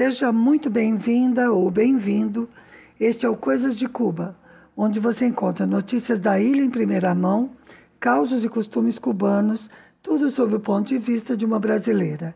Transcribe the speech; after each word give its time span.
Seja 0.00 0.32
muito 0.32 0.70
bem-vinda 0.70 1.52
ou 1.52 1.70
bem-vindo. 1.70 2.48
Este 2.98 3.26
é 3.26 3.28
o 3.28 3.36
Coisas 3.36 3.76
de 3.76 3.86
Cuba, 3.86 4.34
onde 4.74 4.98
você 4.98 5.26
encontra 5.26 5.66
notícias 5.66 6.18
da 6.18 6.40
ilha 6.40 6.62
em 6.62 6.70
primeira 6.70 7.14
mão, 7.14 7.50
causos 8.00 8.42
e 8.42 8.48
costumes 8.48 8.98
cubanos, 8.98 9.68
tudo 10.02 10.30
sob 10.30 10.54
o 10.54 10.58
ponto 10.58 10.88
de 10.88 10.96
vista 10.96 11.36
de 11.36 11.44
uma 11.44 11.60
brasileira. 11.60 12.34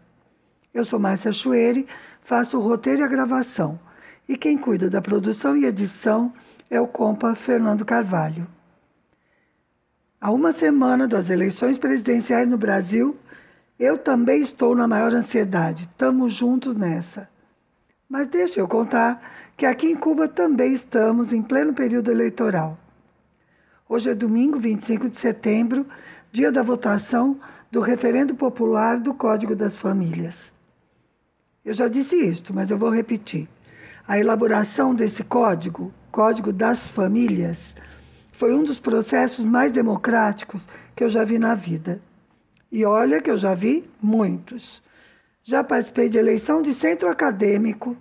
Eu 0.75 0.85
sou 0.85 1.01
Márcia 1.01 1.33
Chueri, 1.33 1.87
faço 2.21 2.59
o 2.59 2.61
roteiro 2.61 3.01
e 3.01 3.03
a 3.03 3.09
gravação, 3.09 3.81
e 4.29 4.37
quem 4.37 4.59
cuida 4.59 4.91
da 4.91 5.01
produção 5.01 5.57
e 5.57 5.65
edição 5.65 6.35
é 6.69 6.79
o 6.79 6.87
compa 6.87 7.35
Fernando 7.35 7.83
Carvalho. 7.83 8.47
Há 10.21 10.31
uma 10.31 10.53
semana 10.53 11.09
das 11.09 11.31
eleições 11.31 11.79
presidenciais 11.79 12.47
no 12.47 12.59
Brasil, 12.59 13.17
eu 13.79 13.97
também 13.97 14.43
estou 14.43 14.77
na 14.77 14.87
maior 14.87 15.15
ansiedade. 15.15 15.85
Estamos 15.85 16.35
juntos 16.35 16.77
nessa. 16.77 17.33
Mas 18.15 18.29
deixa 18.29 18.61
eu 18.61 18.69
contar 18.69 19.21
que 19.57 19.67
aqui 19.67 19.89
em 19.89 19.97
Cuba 19.97 20.29
também 20.29 20.73
estamos 20.73 21.33
em 21.33 21.43
pleno 21.43 21.75
período 21.75 22.13
eleitoral. 22.13 22.79
Hoje 23.89 24.09
é 24.09 24.15
domingo, 24.15 24.57
25 24.57 25.11
de 25.11 25.17
setembro, 25.17 25.85
dia 26.31 26.53
da 26.53 26.63
votação 26.63 27.41
do 27.73 27.81
referendo 27.81 28.33
popular 28.33 29.01
do 29.01 29.13
Código 29.13 29.57
das 29.57 29.77
Famílias. 29.77 30.55
Eu 31.65 31.75
já 31.75 31.89
disse 31.89 32.15
isto, 32.15 32.55
mas 32.55 32.71
eu 32.71 32.79
vou 32.79 32.89
repetir. 32.89 33.49
A 34.07 34.17
elaboração 34.17 34.95
desse 34.95 35.25
código, 35.25 35.93
Código 36.13 36.53
das 36.53 36.89
Famílias, 36.89 37.75
foi 38.31 38.55
um 38.55 38.63
dos 38.63 38.79
processos 38.79 39.45
mais 39.45 39.73
democráticos 39.73 40.69
que 40.95 41.03
eu 41.03 41.11
já 41.11 41.25
vi 41.25 41.37
na 41.37 41.57
vida. 41.57 41.99
E 42.71 42.85
olha 42.85 43.21
que 43.21 43.29
eu 43.29 43.37
já 43.37 43.57
vi 43.57 43.83
muitos. 44.01 44.85
Já 45.47 45.63
participei 45.63 46.09
de 46.09 46.17
eleição 46.17 46.63
de 46.63 46.73
centro 46.73 47.07
acadêmico, 47.07 47.95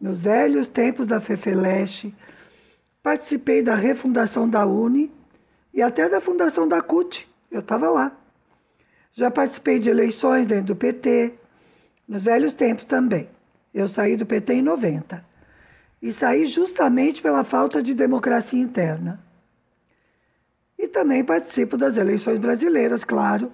nos 0.00 0.22
velhos 0.22 0.68
tempos 0.68 1.06
da 1.06 1.20
FEFELESH. 1.20 2.12
Participei 3.02 3.62
da 3.62 3.74
refundação 3.74 4.48
da 4.48 4.64
UNE 4.66 5.12
e 5.74 5.82
até 5.82 6.08
da 6.08 6.20
fundação 6.20 6.66
da 6.66 6.80
CUT. 6.80 7.28
Eu 7.50 7.60
estava 7.60 7.90
lá. 7.90 8.16
Já 9.12 9.30
participei 9.30 9.78
de 9.78 9.90
eleições 9.90 10.46
dentro 10.46 10.66
do 10.66 10.76
PT, 10.76 11.34
nos 12.08 12.24
velhos 12.24 12.54
tempos 12.54 12.84
também. 12.84 13.28
Eu 13.74 13.88
saí 13.88 14.16
do 14.16 14.24
PT 14.24 14.54
em 14.54 14.62
90. 14.62 15.24
E 16.02 16.12
saí 16.12 16.46
justamente 16.46 17.20
pela 17.20 17.44
falta 17.44 17.82
de 17.82 17.92
democracia 17.92 18.60
interna. 18.60 19.20
E 20.78 20.88
também 20.88 21.22
participo 21.22 21.76
das 21.76 21.98
eleições 21.98 22.38
brasileiras, 22.38 23.04
claro, 23.04 23.50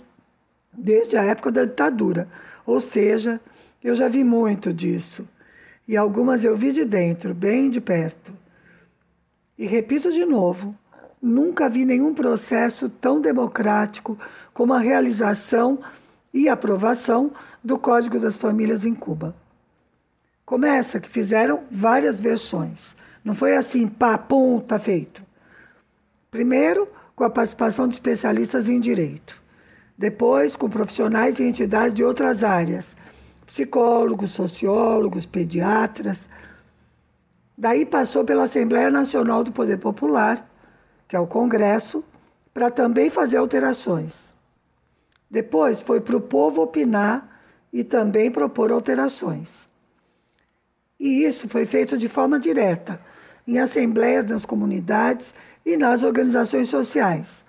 desde 0.72 1.16
a 1.16 1.24
época 1.24 1.50
da 1.50 1.64
ditadura. 1.64 2.28
Ou 2.64 2.80
seja, 2.80 3.40
eu 3.82 3.94
já 3.94 4.06
vi 4.06 4.22
muito 4.22 4.72
disso. 4.72 5.28
E 5.86 5.96
algumas 5.96 6.44
eu 6.44 6.56
vi 6.56 6.72
de 6.72 6.84
dentro, 6.84 7.34
bem 7.34 7.70
de 7.70 7.80
perto. 7.80 8.32
E 9.56 9.66
repito 9.66 10.10
de 10.10 10.24
novo: 10.24 10.74
nunca 11.20 11.68
vi 11.68 11.84
nenhum 11.84 12.14
processo 12.14 12.88
tão 12.88 13.20
democrático 13.20 14.18
como 14.52 14.74
a 14.74 14.78
realização 14.78 15.78
e 16.32 16.48
aprovação 16.48 17.30
do 17.62 17.78
Código 17.78 18.18
das 18.18 18.36
Famílias 18.36 18.84
em 18.84 18.94
Cuba. 18.94 19.34
Começa 20.44 21.00
que 21.00 21.08
fizeram 21.08 21.64
várias 21.70 22.20
versões. 22.20 22.94
Não 23.24 23.34
foi 23.34 23.56
assim, 23.56 23.88
pá, 23.88 24.16
pum, 24.16 24.60
tá 24.60 24.78
feito. 24.78 25.22
Primeiro, 26.30 26.86
com 27.14 27.24
a 27.24 27.30
participação 27.30 27.88
de 27.88 27.94
especialistas 27.94 28.68
em 28.68 28.78
direito 28.78 29.46
depois 29.96 30.56
com 30.56 30.68
profissionais 30.68 31.38
e 31.38 31.44
entidades 31.44 31.94
de 31.94 32.04
outras 32.04 32.44
áreas, 32.44 32.96
psicólogos, 33.46 34.32
sociólogos, 34.32 35.24
pediatras. 35.24 36.28
Daí 37.56 37.86
passou 37.86 38.24
pela 38.24 38.44
Assembleia 38.44 38.90
Nacional 38.90 39.42
do 39.42 39.52
Poder 39.52 39.78
Popular, 39.78 40.46
que 41.08 41.16
é 41.16 41.20
o 41.20 41.26
Congresso, 41.26 42.04
para 42.52 42.70
também 42.70 43.08
fazer 43.08 43.36
alterações. 43.36 44.34
Depois 45.30 45.80
foi 45.80 46.00
para 46.00 46.16
o 46.16 46.20
povo 46.20 46.62
opinar 46.62 47.40
e 47.72 47.84
também 47.84 48.30
propor 48.30 48.72
alterações. 48.72 49.68
E 50.98 51.24
isso 51.24 51.48
foi 51.48 51.66
feito 51.66 51.96
de 51.96 52.08
forma 52.08 52.40
direta, 52.40 52.98
em 53.46 53.58
assembleias 53.58 54.26
nas 54.26 54.44
comunidades 54.44 55.34
e 55.64 55.76
nas 55.76 56.02
organizações 56.02 56.68
sociais 56.68 57.46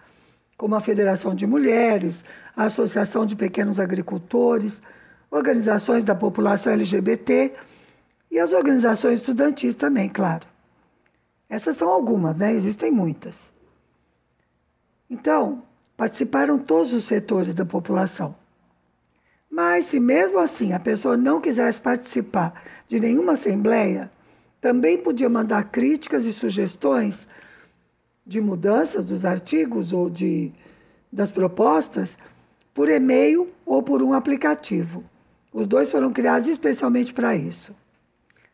como 0.58 0.74
a 0.74 0.82
Federação 0.82 1.36
de 1.36 1.46
Mulheres, 1.46 2.26
a 2.56 2.64
Associação 2.64 3.26
de 3.26 3.36
Pequenos 3.36 3.80
Agricultores, 3.80 4.82
organizações 5.30 6.04
da 6.04 6.16
população 6.16 6.74
LGBT 6.74 7.54
e 8.32 8.40
as 8.40 8.54
organizações 8.54 9.20
estudantis 9.20 9.76
também, 9.76 10.10
claro. 10.10 10.48
Essas 11.50 11.78
são 11.78 11.90
algumas, 11.90 12.38
né? 12.38 12.54
Existem 12.54 12.92
muitas. 12.92 13.54
Então, 15.10 15.64
participaram 15.96 16.60
todos 16.60 16.94
os 16.94 17.06
setores 17.06 17.54
da 17.54 17.66
população. 17.66 18.36
Mas, 19.50 19.86
se 19.86 20.00
mesmo 20.00 20.40
assim 20.40 20.74
a 20.74 20.80
pessoa 20.80 21.16
não 21.16 21.40
quisesse 21.40 21.80
participar 21.80 22.62
de 22.88 23.00
nenhuma 23.00 23.34
assembleia, 23.34 24.12
também 24.60 24.98
podia 24.98 25.30
mandar 25.30 25.72
críticas 25.72 26.26
e 26.26 26.34
sugestões 26.34 27.28
de 28.26 28.42
mudanças 28.42 29.06
dos 29.06 29.24
artigos 29.24 29.94
ou 29.94 30.10
de, 30.10 30.52
das 31.12 31.32
propostas 31.32 32.18
por 32.74 32.90
e-mail 32.90 33.50
ou 33.66 33.82
por 33.82 34.04
um 34.04 34.12
aplicativo. 34.12 35.04
Os 35.54 35.66
dois 35.66 35.92
foram 35.92 36.12
criados 36.12 36.48
especialmente 36.48 37.14
para 37.14 37.36
isso. 37.36 37.76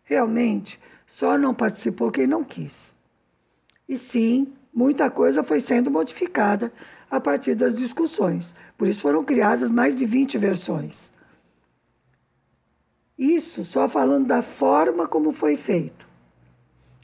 Realmente, 0.04 0.80
só 1.06 1.38
não 1.38 1.54
participou 1.54 2.12
quem 2.12 2.28
não 2.28 2.44
quis. 2.44 2.94
E 3.88 3.98
sim, 3.98 4.54
muita 4.74 5.10
coisa 5.10 5.44
foi 5.44 5.60
sendo 5.60 5.92
modificada 5.92 6.72
a 7.10 7.20
partir 7.20 7.56
das 7.56 7.76
discussões. 7.76 8.56
Por 8.78 8.88
isso 8.88 9.02
foram 9.02 9.24
criadas 9.24 9.70
mais 9.70 9.96
de 9.96 10.06
20 10.06 10.38
versões. 10.38 11.12
Isso 13.18 13.64
só 13.64 13.88
falando 13.88 14.28
da 14.28 14.42
forma 14.42 15.08
como 15.08 15.32
foi 15.32 15.56
feito. 15.56 16.08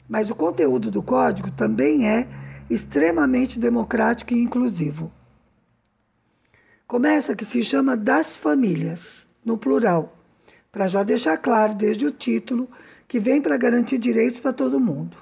Mas 0.08 0.30
o 0.30 0.34
conteúdo 0.34 0.90
do 0.90 1.02
código 1.02 1.50
também 1.52 2.08
é 2.08 2.26
extremamente 2.68 3.58
democrático 3.58 4.34
e 4.34 4.42
inclusivo. 4.42 5.12
Começa 6.86 7.36
que 7.36 7.44
se 7.44 7.62
chama 7.62 7.96
das 7.96 8.36
famílias, 8.36 9.26
no 9.44 9.56
plural, 9.56 10.14
para 10.70 10.86
já 10.86 11.02
deixar 11.02 11.36
claro 11.38 11.74
desde 11.74 12.06
o 12.06 12.10
título 12.10 12.68
que 13.08 13.18
vem 13.18 13.40
para 13.40 13.56
garantir 13.56 13.98
direitos 13.98 14.38
para 14.38 14.52
todo 14.52 14.78
mundo. 14.78 15.16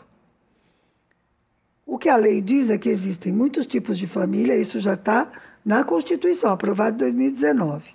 O 1.86 1.96
que 1.96 2.08
a 2.08 2.16
lei 2.16 2.42
diz 2.42 2.68
é 2.68 2.76
que 2.76 2.90
existem 2.90 3.32
muitos 3.32 3.66
tipos 3.66 3.96
de 3.96 4.06
família, 4.06 4.54
isso 4.54 4.78
já 4.78 4.92
está 4.92 5.32
na 5.64 5.82
Constituição, 5.82 6.50
aprovada 6.50 6.96
em 6.96 6.98
2019. 6.98 7.94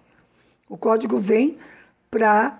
O 0.67 0.75
código 0.75 1.19
vem 1.19 1.57
para, 2.09 2.59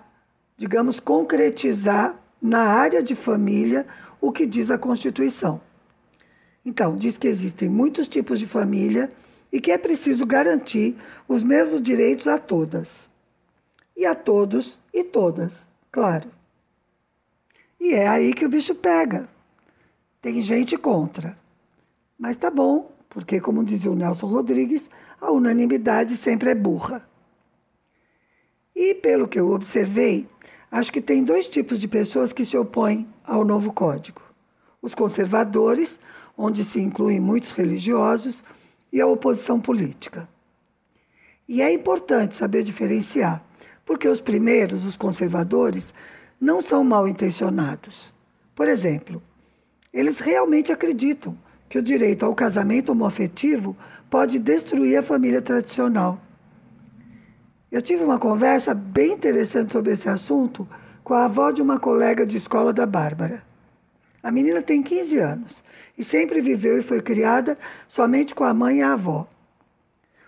digamos, 0.56 1.00
concretizar 1.00 2.14
na 2.40 2.60
área 2.60 3.02
de 3.02 3.16
família 3.16 3.84
o 4.20 4.30
que 4.30 4.46
diz 4.46 4.70
a 4.70 4.78
Constituição. 4.78 5.60
Então, 6.64 6.96
diz 6.96 7.18
que 7.18 7.26
existem 7.26 7.68
muitos 7.68 8.06
tipos 8.06 8.38
de 8.38 8.46
família 8.46 9.10
e 9.52 9.60
que 9.60 9.70
é 9.70 9.78
preciso 9.78 10.24
garantir 10.24 10.96
os 11.26 11.42
mesmos 11.42 11.82
direitos 11.82 12.26
a 12.26 12.38
todas. 12.38 13.08
E 13.96 14.04
a 14.04 14.14
todos 14.14 14.78
e 14.92 15.04
todas, 15.04 15.68
claro. 15.90 16.28
E 17.80 17.94
é 17.94 18.08
aí 18.08 18.32
que 18.32 18.44
o 18.44 18.48
bicho 18.48 18.74
pega. 18.74 19.28
Tem 20.20 20.40
gente 20.40 20.76
contra. 20.76 21.36
Mas 22.18 22.36
tá 22.36 22.50
bom, 22.50 22.90
porque, 23.10 23.40
como 23.40 23.62
dizia 23.62 23.90
o 23.90 23.94
Nelson 23.94 24.26
Rodrigues, 24.26 24.88
a 25.20 25.30
unanimidade 25.30 26.16
sempre 26.16 26.50
é 26.50 26.54
burra. 26.54 27.08
E, 28.74 28.94
pelo 28.94 29.28
que 29.28 29.38
eu 29.38 29.50
observei, 29.50 30.26
acho 30.70 30.92
que 30.92 31.00
tem 31.00 31.22
dois 31.22 31.46
tipos 31.46 31.78
de 31.78 31.86
pessoas 31.86 32.32
que 32.32 32.44
se 32.44 32.56
opõem 32.56 33.08
ao 33.22 33.44
novo 33.44 33.72
código: 33.72 34.22
os 34.80 34.94
conservadores, 34.94 36.00
onde 36.36 36.64
se 36.64 36.80
incluem 36.80 37.20
muitos 37.20 37.50
religiosos, 37.50 38.42
e 38.92 39.00
a 39.00 39.06
oposição 39.06 39.60
política. 39.60 40.28
E 41.46 41.60
é 41.60 41.72
importante 41.72 42.34
saber 42.34 42.62
diferenciar, 42.62 43.43
porque 43.84 44.08
os 44.08 44.20
primeiros, 44.20 44.84
os 44.84 44.96
conservadores, 44.96 45.92
não 46.40 46.60
são 46.60 46.82
mal 46.82 47.06
intencionados. 47.06 48.12
Por 48.54 48.68
exemplo, 48.68 49.22
eles 49.92 50.18
realmente 50.18 50.72
acreditam 50.72 51.36
que 51.68 51.78
o 51.78 51.82
direito 51.82 52.24
ao 52.24 52.34
casamento 52.34 52.92
homoafetivo 52.92 53.74
pode 54.08 54.38
destruir 54.38 54.98
a 54.98 55.02
família 55.02 55.42
tradicional. 55.42 56.20
Eu 57.70 57.82
tive 57.82 58.04
uma 58.04 58.18
conversa 58.18 58.74
bem 58.74 59.12
interessante 59.12 59.72
sobre 59.72 59.92
esse 59.92 60.08
assunto 60.08 60.68
com 61.02 61.14
a 61.14 61.24
avó 61.24 61.50
de 61.50 61.60
uma 61.60 61.78
colega 61.78 62.24
de 62.24 62.36
escola 62.36 62.72
da 62.72 62.86
Bárbara. 62.86 63.42
A 64.22 64.30
menina 64.30 64.62
tem 64.62 64.82
15 64.82 65.18
anos 65.18 65.64
e 65.98 66.04
sempre 66.04 66.40
viveu 66.40 66.78
e 66.78 66.82
foi 66.82 67.02
criada 67.02 67.58
somente 67.86 68.34
com 68.34 68.44
a 68.44 68.54
mãe 68.54 68.78
e 68.78 68.82
a 68.82 68.92
avó. 68.92 69.28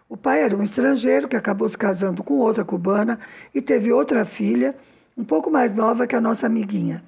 O 0.09 0.17
pai 0.17 0.43
era 0.43 0.57
um 0.57 0.63
estrangeiro 0.63 1.27
que 1.27 1.37
acabou 1.37 1.69
se 1.69 1.77
casando 1.77 2.23
com 2.23 2.35
outra 2.35 2.65
cubana 2.65 3.19
e 3.55 3.61
teve 3.61 3.93
outra 3.93 4.25
filha, 4.25 4.75
um 5.17 5.25
pouco 5.25 5.51
mais 5.51 5.75
nova 5.75 6.07
que 6.07 6.15
a 6.15 6.21
nossa 6.21 6.47
amiguinha. 6.47 7.03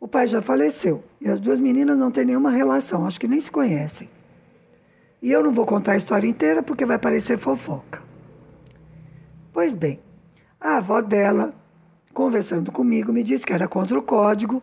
O 0.00 0.08
pai 0.08 0.26
já 0.26 0.42
faleceu 0.42 1.04
e 1.20 1.28
as 1.28 1.40
duas 1.40 1.60
meninas 1.60 1.96
não 1.96 2.10
têm 2.10 2.24
nenhuma 2.24 2.50
relação, 2.50 3.06
acho 3.06 3.20
que 3.20 3.28
nem 3.28 3.40
se 3.40 3.50
conhecem. 3.50 4.08
E 5.22 5.30
eu 5.30 5.44
não 5.44 5.52
vou 5.52 5.64
contar 5.64 5.92
a 5.92 5.96
história 5.96 6.26
inteira 6.26 6.60
porque 6.60 6.84
vai 6.84 6.98
parecer 6.98 7.38
fofoca. 7.38 8.02
Pois 9.52 9.72
bem, 9.72 10.00
a 10.60 10.78
avó 10.78 11.00
dela, 11.00 11.54
conversando 12.12 12.72
comigo, 12.72 13.12
me 13.12 13.22
disse 13.22 13.46
que 13.46 13.52
era 13.52 13.68
contra 13.68 13.96
o 13.96 14.02
código 14.02 14.60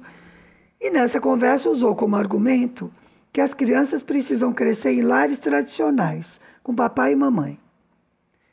e 0.81 0.89
nessa 0.89 1.21
conversa 1.21 1.69
usou 1.69 1.95
como 1.95 2.17
argumento 2.17 2.91
que 3.31 3.39
as 3.39 3.53
crianças 3.53 4.03
precisam 4.03 4.51
crescer 4.51 4.91
em 4.91 5.03
lares 5.03 5.39
tradicionais, 5.39 6.41
com 6.69 6.75
papai 6.75 7.13
e 7.13 7.15
mamãe. 7.15 7.59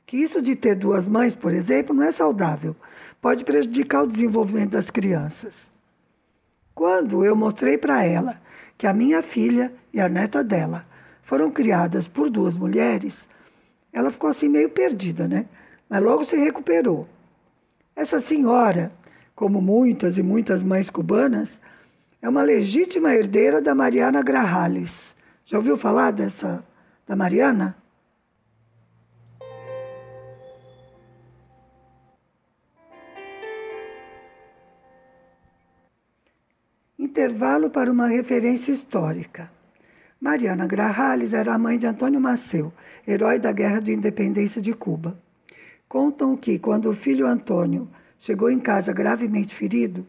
Que 0.07 0.17
isso 0.17 0.41
de 0.41 0.57
ter 0.57 0.75
duas 0.75 1.07
mães, 1.07 1.37
por 1.37 1.53
exemplo, 1.53 1.95
não 1.95 2.03
é 2.03 2.11
saudável, 2.11 2.75
pode 3.21 3.45
prejudicar 3.45 4.05
o 4.05 4.07
desenvolvimento 4.07 4.71
das 4.71 4.89
crianças. 4.89 5.71
Quando 6.75 7.23
eu 7.23 7.37
mostrei 7.37 7.77
para 7.77 8.03
ela 8.05 8.41
que 8.79 8.87
a 8.87 8.95
minha 8.95 9.23
filha 9.23 9.71
e 9.93 10.01
a 10.01 10.09
neta 10.09 10.43
dela 10.43 10.87
foram 11.21 11.51
criadas 11.51 12.09
por 12.09 12.31
duas 12.31 12.57
mulheres, 12.57 13.29
ela 13.93 14.11
ficou 14.11 14.31
assim 14.31 14.49
meio 14.49 14.71
perdida, 14.71 15.29
né? 15.29 15.45
Mas 15.87 16.03
logo 16.03 16.25
se 16.25 16.37
recuperou. 16.37 17.07
Essa 17.95 18.19
senhora, 18.19 18.93
como 19.35 19.61
muitas 19.61 20.17
e 20.17 20.23
muitas 20.23 20.63
mães 20.63 20.89
cubanas, 20.89 21.61
é 22.23 22.27
uma 22.31 22.43
legítima 22.43 23.15
herdeira 23.15 23.61
da 23.61 23.75
Mariana 23.75 24.23
Grajales. 24.23 25.15
Já 25.45 25.59
ouviu 25.59 25.77
falar 25.77 26.13
dessa 26.13 26.65
da 27.07 27.15
Mariana? 27.15 27.77
Intervalo 37.17 37.71
para 37.71 37.91
uma 37.91 38.09
referência 38.09 38.71
histórica. 38.71 39.51
Mariana 40.21 40.67
Grajales 40.67 41.33
era 41.33 41.55
a 41.55 41.59
mãe 41.59 41.79
de 41.79 41.87
Antônio 41.87 42.21
Maceu, 42.21 42.71
herói 43.09 43.39
da 43.39 43.53
Guerra 43.53 43.81
de 43.81 43.91
Independência 43.91 44.61
de 44.61 44.75
Cuba. 44.75 45.19
Contam 45.89 46.37
que, 46.37 46.59
quando 46.59 46.91
o 46.91 46.95
filho 46.95 47.27
Antônio 47.27 47.89
chegou 48.19 48.51
em 48.51 48.59
casa 48.59 48.93
gravemente 48.93 49.55
ferido, 49.55 50.07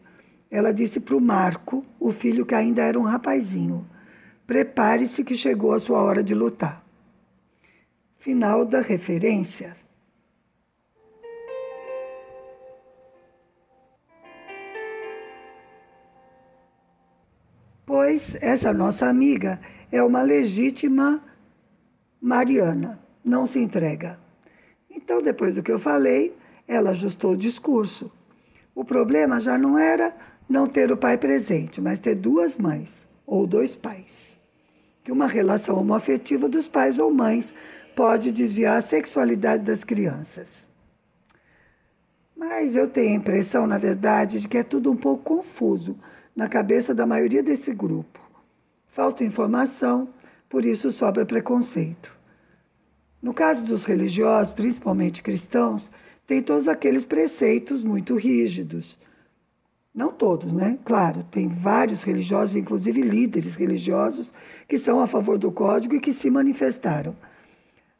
ela 0.50 0.70
disse 0.70 1.00
para 1.00 1.16
o 1.16 1.20
Marco, 1.20 1.82
o 1.98 2.12
filho 2.12 2.44
que 2.44 2.54
ainda 2.54 2.82
era 2.82 2.98
um 2.98 3.04
rapazinho: 3.04 3.88
Prepare-se 4.46 5.24
que 5.24 5.34
chegou 5.34 5.72
a 5.72 5.80
sua 5.80 6.02
hora 6.02 6.22
de 6.22 6.34
lutar. 6.34 6.84
Final 8.18 8.66
da 8.66 8.82
referência. 8.82 9.74
Pois 17.88 18.36
essa 18.42 18.70
nossa 18.70 19.06
amiga 19.06 19.58
é 19.90 20.02
uma 20.02 20.20
legítima 20.20 21.22
Mariana, 22.20 23.00
não 23.24 23.46
se 23.46 23.60
entrega. 23.60 24.20
Então, 24.90 25.22
depois 25.22 25.54
do 25.54 25.62
que 25.62 25.72
eu 25.72 25.78
falei, 25.78 26.36
ela 26.68 26.90
ajustou 26.90 27.32
o 27.32 27.36
discurso. 27.36 28.12
O 28.74 28.84
problema 28.84 29.40
já 29.40 29.56
não 29.56 29.78
era 29.78 30.14
não 30.46 30.66
ter 30.66 30.92
o 30.92 30.98
pai 30.98 31.16
presente, 31.16 31.80
mas 31.80 31.98
ter 31.98 32.14
duas 32.14 32.58
mães 32.58 33.08
ou 33.26 33.46
dois 33.46 33.74
pais. 33.74 34.38
Que 35.02 35.10
uma 35.10 35.26
relação 35.26 35.80
homoafetiva 35.80 36.46
dos 36.46 36.68
pais 36.68 36.98
ou 36.98 37.10
mães 37.10 37.54
pode 37.96 38.30
desviar 38.32 38.76
a 38.76 38.82
sexualidade 38.82 39.64
das 39.64 39.82
crianças. 39.82 40.68
Mas 42.36 42.76
eu 42.76 42.86
tenho 42.86 43.12
a 43.12 43.16
impressão, 43.16 43.66
na 43.66 43.78
verdade, 43.78 44.40
de 44.40 44.46
que 44.46 44.58
é 44.58 44.62
tudo 44.62 44.92
um 44.92 44.96
pouco 44.96 45.36
confuso 45.36 45.96
na 46.38 46.48
cabeça 46.48 46.94
da 46.94 47.04
maioria 47.04 47.42
desse 47.42 47.74
grupo. 47.74 48.20
Falta 48.86 49.24
informação, 49.24 50.08
por 50.48 50.64
isso 50.64 50.88
sobra 50.92 51.26
preconceito. 51.26 52.16
No 53.20 53.34
caso 53.34 53.64
dos 53.64 53.84
religiosos, 53.84 54.52
principalmente 54.52 55.20
cristãos, 55.20 55.90
tem 56.24 56.40
todos 56.40 56.68
aqueles 56.68 57.04
preceitos 57.04 57.82
muito 57.82 58.14
rígidos. 58.14 59.00
Não 59.92 60.12
todos, 60.12 60.52
né? 60.52 60.78
Claro, 60.84 61.24
tem 61.28 61.48
vários 61.48 62.04
religiosos, 62.04 62.54
inclusive 62.54 63.02
líderes 63.02 63.56
religiosos, 63.56 64.32
que 64.68 64.78
são 64.78 65.00
a 65.00 65.08
favor 65.08 65.38
do 65.38 65.50
código 65.50 65.96
e 65.96 66.00
que 66.00 66.12
se 66.12 66.30
manifestaram. 66.30 67.16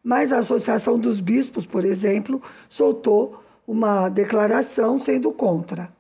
Mas 0.01 0.33
a 0.33 0.39
Associação 0.39 0.97
dos 0.97 1.19
Bispos, 1.19 1.67
por 1.67 1.85
exemplo, 1.85 2.41
soltou 2.69 3.43
uma 3.67 4.09
declaração 4.09 4.97
sendo 4.97 5.33
contra. 5.33 5.93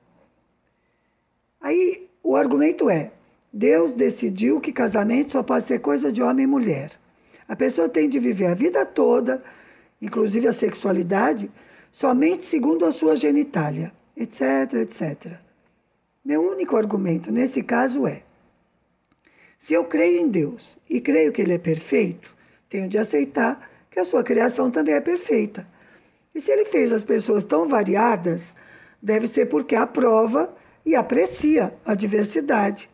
Aí 1.60 2.07
o 2.28 2.36
argumento 2.36 2.90
é: 2.90 3.10
Deus 3.50 3.94
decidiu 3.94 4.60
que 4.60 4.70
casamento 4.70 5.32
só 5.32 5.42
pode 5.42 5.66
ser 5.66 5.78
coisa 5.78 6.12
de 6.12 6.22
homem 6.22 6.44
e 6.44 6.46
mulher. 6.46 6.90
A 7.48 7.56
pessoa 7.56 7.88
tem 7.88 8.06
de 8.06 8.18
viver 8.18 8.48
a 8.48 8.54
vida 8.54 8.84
toda, 8.84 9.42
inclusive 10.02 10.46
a 10.46 10.52
sexualidade, 10.52 11.50
somente 11.90 12.44
segundo 12.44 12.84
a 12.84 12.92
sua 12.92 13.16
genitália, 13.16 13.94
etc, 14.14 14.74
etc. 14.74 15.38
Meu 16.22 16.42
único 16.42 16.76
argumento 16.76 17.32
nesse 17.32 17.62
caso 17.62 18.06
é: 18.06 18.24
se 19.58 19.72
eu 19.72 19.84
creio 19.84 20.20
em 20.20 20.28
Deus 20.28 20.78
e 20.86 21.00
creio 21.00 21.32
que 21.32 21.40
Ele 21.40 21.54
é 21.54 21.58
perfeito, 21.58 22.36
tenho 22.68 22.90
de 22.90 22.98
aceitar 22.98 23.70
que 23.90 23.98
a 23.98 24.04
sua 24.04 24.22
criação 24.22 24.70
também 24.70 24.94
é 24.94 25.00
perfeita. 25.00 25.66
E 26.34 26.42
se 26.42 26.50
Ele 26.50 26.66
fez 26.66 26.92
as 26.92 27.02
pessoas 27.02 27.46
tão 27.46 27.66
variadas, 27.66 28.54
deve 29.02 29.26
ser 29.26 29.46
porque 29.46 29.74
aprova 29.74 30.54
e 30.88 30.96
aprecia 30.96 31.74
a 31.84 31.94
diversidade. 31.94 32.88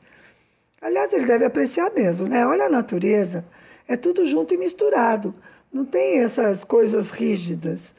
Aliás, 0.82 1.12
ele 1.12 1.26
deve 1.26 1.44
apreciar 1.44 1.92
mesmo, 1.92 2.26
né? 2.26 2.44
Olha 2.44 2.64
a 2.64 2.68
natureza. 2.68 3.44
É 3.86 3.96
tudo 3.96 4.26
junto 4.26 4.52
e 4.52 4.56
misturado. 4.56 5.32
Não 5.72 5.84
tem 5.84 6.18
essas 6.18 6.64
coisas 6.64 7.10
rígidas. 7.10 7.94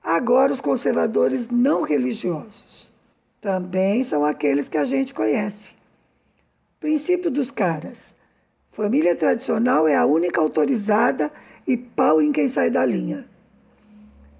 Agora, 0.00 0.52
os 0.52 0.60
conservadores 0.60 1.50
não 1.50 1.82
religiosos 1.82 2.92
também 3.40 4.04
são 4.04 4.24
aqueles 4.24 4.68
que 4.68 4.78
a 4.78 4.84
gente 4.84 5.12
conhece. 5.12 5.72
Princípio 6.78 7.32
dos 7.32 7.50
caras. 7.50 8.14
Família 8.70 9.16
tradicional 9.16 9.88
é 9.88 9.96
a 9.96 10.06
única 10.06 10.40
autorizada 10.40 11.32
e 11.66 11.76
pau 11.76 12.22
em 12.22 12.30
quem 12.30 12.48
sai 12.48 12.70
da 12.70 12.86
linha. 12.86 13.28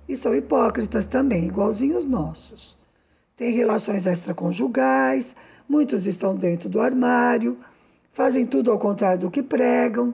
E 0.08 0.16
são 0.16 0.32
hipócritas 0.32 1.08
também, 1.08 1.48
igualzinhos 1.48 2.04
nossos. 2.04 2.78
Tem 3.38 3.52
relações 3.52 4.04
extraconjugais, 4.04 5.36
muitos 5.68 6.06
estão 6.06 6.34
dentro 6.34 6.68
do 6.68 6.80
armário, 6.80 7.56
fazem 8.12 8.44
tudo 8.44 8.72
ao 8.72 8.80
contrário 8.80 9.20
do 9.20 9.30
que 9.30 9.44
pregam. 9.44 10.12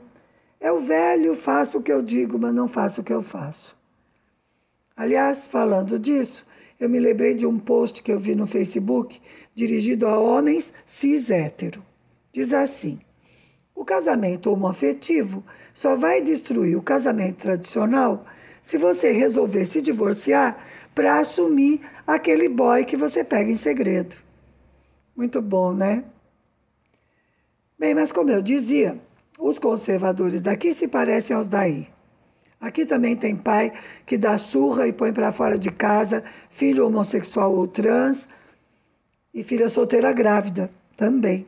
É 0.60 0.70
o 0.70 0.80
velho, 0.80 1.34
faço 1.34 1.78
o 1.78 1.82
que 1.82 1.90
eu 1.90 2.02
digo, 2.02 2.38
mas 2.38 2.54
não 2.54 2.68
faço 2.68 3.00
o 3.00 3.04
que 3.04 3.14
eu 3.14 3.22
faço. 3.22 3.74
Aliás, 4.94 5.46
falando 5.46 5.98
disso, 5.98 6.46
eu 6.78 6.86
me 6.86 7.00
lembrei 7.00 7.34
de 7.34 7.46
um 7.46 7.58
post 7.58 8.02
que 8.02 8.12
eu 8.12 8.20
vi 8.20 8.34
no 8.34 8.46
Facebook 8.46 9.18
dirigido 9.54 10.06
a 10.06 10.18
homens 10.20 10.70
cis 10.84 11.30
hétero. 11.30 11.82
Diz 12.30 12.52
assim: 12.52 13.00
o 13.74 13.86
casamento 13.86 14.50
homoafetivo 14.50 15.42
só 15.72 15.96
vai 15.96 16.20
destruir 16.20 16.76
o 16.76 16.82
casamento 16.82 17.38
tradicional 17.38 18.26
se 18.64 18.78
você 18.78 19.12
resolver 19.12 19.66
se 19.66 19.82
divorciar 19.82 20.58
para 20.94 21.20
assumir 21.20 21.82
aquele 22.06 22.48
boy 22.48 22.84
que 22.84 22.96
você 22.96 23.22
pega 23.22 23.50
em 23.50 23.56
segredo. 23.56 24.16
Muito 25.14 25.40
bom, 25.42 25.72
né? 25.74 26.02
Bem, 27.78 27.94
mas 27.94 28.10
como 28.10 28.30
eu 28.30 28.40
dizia, 28.40 28.98
os 29.38 29.58
conservadores 29.58 30.40
daqui 30.40 30.72
se 30.72 30.88
parecem 30.88 31.36
aos 31.36 31.46
daí. 31.46 31.86
Aqui 32.58 32.86
também 32.86 33.14
tem 33.14 33.36
pai 33.36 33.70
que 34.06 34.16
dá 34.16 34.38
surra 34.38 34.88
e 34.88 34.92
põe 34.92 35.12
para 35.12 35.30
fora 35.30 35.58
de 35.58 35.70
casa 35.70 36.24
filho 36.48 36.86
homossexual 36.86 37.54
ou 37.54 37.68
trans 37.68 38.26
e 39.34 39.44
filha 39.44 39.68
solteira 39.68 40.10
grávida 40.10 40.70
também. 40.96 41.44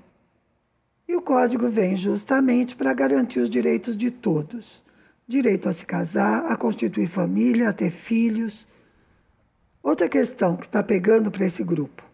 E 1.08 1.16
o 1.16 1.23
código 1.23 1.70
vem 1.70 1.96
justamente 1.96 2.76
para 2.76 2.92
garantir 2.92 3.40
os 3.40 3.49
direitos 3.49 3.96
de 3.96 4.11
todos: 4.11 4.85
direito 5.26 5.68
a 5.68 5.73
se 5.73 5.85
casar, 5.85 6.47
a 6.47 6.56
constituir 6.56 7.06
família, 7.06 7.68
a 7.68 7.73
ter 7.73 7.90
filhos. 7.90 8.66
Outra 9.83 10.09
questão 10.09 10.56
que 10.56 10.66
está 10.66 10.83
pegando 10.83 11.30
para 11.30 11.47
esse 11.47 11.62
grupo 11.62 12.06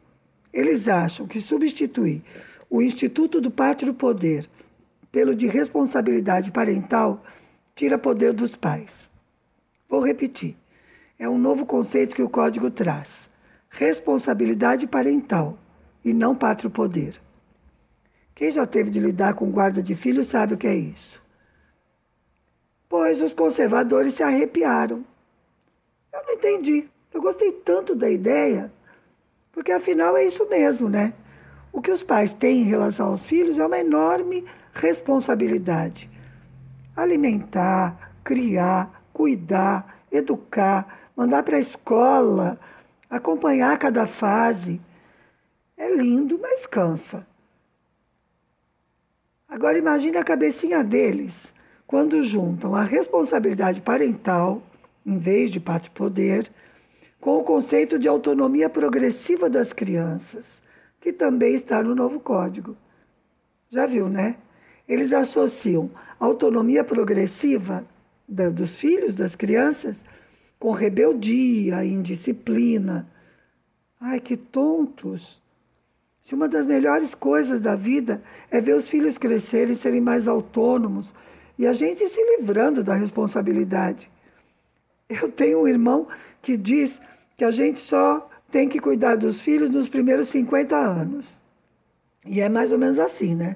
eles 0.53 0.87
acham 0.87 1.27
que 1.27 1.41
substituir 1.41 2.23
o 2.69 2.83
Instituto 2.83 3.41
do 3.41 3.51
Pátrio 3.51 3.95
Poder 3.95 4.47
pelo 5.11 5.35
de 5.35 5.47
responsabilidade 5.47 6.51
parental 6.51 7.23
tira 7.75 7.99
poder 7.99 8.33
dos 8.33 8.55
pais. 8.55 9.11
Vou 9.89 10.01
repetir. 10.05 10.57
É 11.19 11.29
um 11.29 11.39
novo 11.39 11.65
conceito 11.65 12.15
que 12.15 12.23
o 12.23 12.29
código 12.29 12.71
traz. 12.71 13.31
Responsabilidade 13.71 14.87
parental 14.87 15.59
e 16.05 16.13
não 16.13 16.35
pátrio 16.35 16.71
poder. 16.71 17.21
Quem 18.35 18.51
já 18.51 18.67
teve 18.67 18.91
de 18.91 19.01
lidar 19.01 19.35
com 19.35 19.51
guarda 19.51 19.83
de 19.83 19.95
filhos 19.95 20.29
sabe 20.29 20.55
o 20.55 20.59
que 20.59 20.67
é 20.67 20.75
isso. 20.75 21.22
Pois 22.93 23.23
os 23.23 23.33
conservadores 23.33 24.13
se 24.13 24.23
arrepiaram. 24.23 25.03
Eu 26.13 26.23
não 26.27 26.35
entendi. 26.35 26.85
Eu 27.11 27.23
gostei 27.23 27.51
tanto 27.51 27.95
da 27.95 28.11
ideia, 28.11 28.71
porque 29.51 29.73
afinal 29.73 30.15
é 30.15 30.27
isso 30.27 30.47
mesmo, 30.51 30.91
né? 30.91 31.15
O 31.73 31.81
que 31.81 31.91
os 31.91 32.03
pais 32.03 32.35
têm 32.35 32.61
em 32.61 32.65
relação 32.65 33.07
aos 33.07 33.27
filhos 33.27 33.59
é 33.59 33.65
uma 33.65 33.79
enorme 33.79 34.45
responsabilidade. 34.75 36.11
Alimentar, 36.95 38.13
criar, 38.23 39.03
cuidar, 39.11 40.05
educar, 40.13 41.09
mandar 41.17 41.45
para 41.45 41.57
a 41.57 41.61
escola, 41.61 42.61
acompanhar 43.09 43.79
cada 43.79 44.07
fase. 44.07 44.79
É 45.79 45.89
lindo, 45.95 46.39
mas 46.39 46.67
cansa. 46.67 47.27
Agora 49.49 49.79
imagine 49.79 50.19
a 50.19 50.23
cabecinha 50.23 50.85
deles 50.85 51.55
quando 51.93 52.23
juntam 52.23 52.75
a 52.75 52.83
responsabilidade 52.83 53.83
parental, 53.83 54.63
em 55.05 55.19
vez 55.19 55.51
de 55.51 55.61
parte-poder, 55.61 56.51
com 57.21 57.37
o 57.37 57.45
conceito 57.45 57.99
de 57.99 58.09
autonomia 58.09 58.71
progressiva 58.71 59.51
das 59.51 59.75
crianças, 59.75 60.63
que 60.99 61.13
também 61.13 61.55
está 61.55 61.83
no 61.83 61.95
novo 61.95 62.19
código. 62.19 62.75
Já 63.69 63.85
viu, 63.85 64.09
né? 64.09 64.37
Eles 64.89 65.13
associam 65.13 65.91
autonomia 66.19 66.83
progressiva 66.83 67.85
da, 68.27 68.49
dos 68.49 68.79
filhos, 68.79 69.15
das 69.15 69.37
crianças, 69.37 70.03
com 70.59 70.71
rebeldia, 70.71 71.85
indisciplina. 71.85 73.07
Ai, 74.01 74.19
que 74.19 74.39
tontos! 74.39 75.43
Se 76.23 76.35
uma 76.35 76.49
das 76.49 76.67
melhores 76.67 77.15
coisas 77.15 77.61
da 77.61 77.77
vida 77.77 78.23
é 78.51 78.63
ver 78.63 78.77
os 78.77 78.89
filhos 78.89 79.19
crescerem, 79.19 79.75
serem 79.75 80.01
mais 80.01 80.27
autônomos 80.27 81.13
e 81.63 81.67
a 81.69 81.73
gente 81.73 82.09
se 82.09 82.21
livrando 82.37 82.83
da 82.83 82.93
responsabilidade. 82.93 84.11
Eu 85.09 85.31
tenho 85.31 85.61
um 85.61 85.69
irmão 85.69 86.09
que 86.41 86.57
diz 86.57 86.99
que 87.37 87.45
a 87.45 87.53
gente 87.53 87.79
só 87.79 88.29
tem 88.51 88.69
que 88.69 88.81
cuidar 88.81 89.15
dos 89.15 89.41
filhos 89.41 89.71
nos 89.71 89.89
primeiros 89.89 90.27
50 90.27 90.75
anos. 90.75 91.41
E 92.27 92.41
é 92.41 92.49
mais 92.49 92.73
ou 92.73 92.79
menos 92.79 92.99
assim, 92.99 93.37
né? 93.37 93.55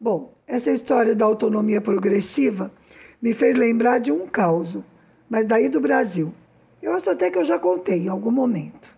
Bom, 0.00 0.34
essa 0.46 0.70
história 0.70 1.16
da 1.16 1.24
autonomia 1.24 1.80
progressiva 1.80 2.70
me 3.20 3.34
fez 3.34 3.56
lembrar 3.56 3.98
de 3.98 4.12
um 4.12 4.28
caos, 4.28 4.78
mas 5.28 5.44
daí 5.44 5.68
do 5.68 5.80
Brasil. 5.80 6.32
Eu 6.80 6.92
acho 6.92 7.10
até 7.10 7.28
que 7.28 7.38
eu 7.38 7.44
já 7.44 7.58
contei 7.58 8.04
em 8.04 8.08
algum 8.08 8.30
momento. 8.30 8.88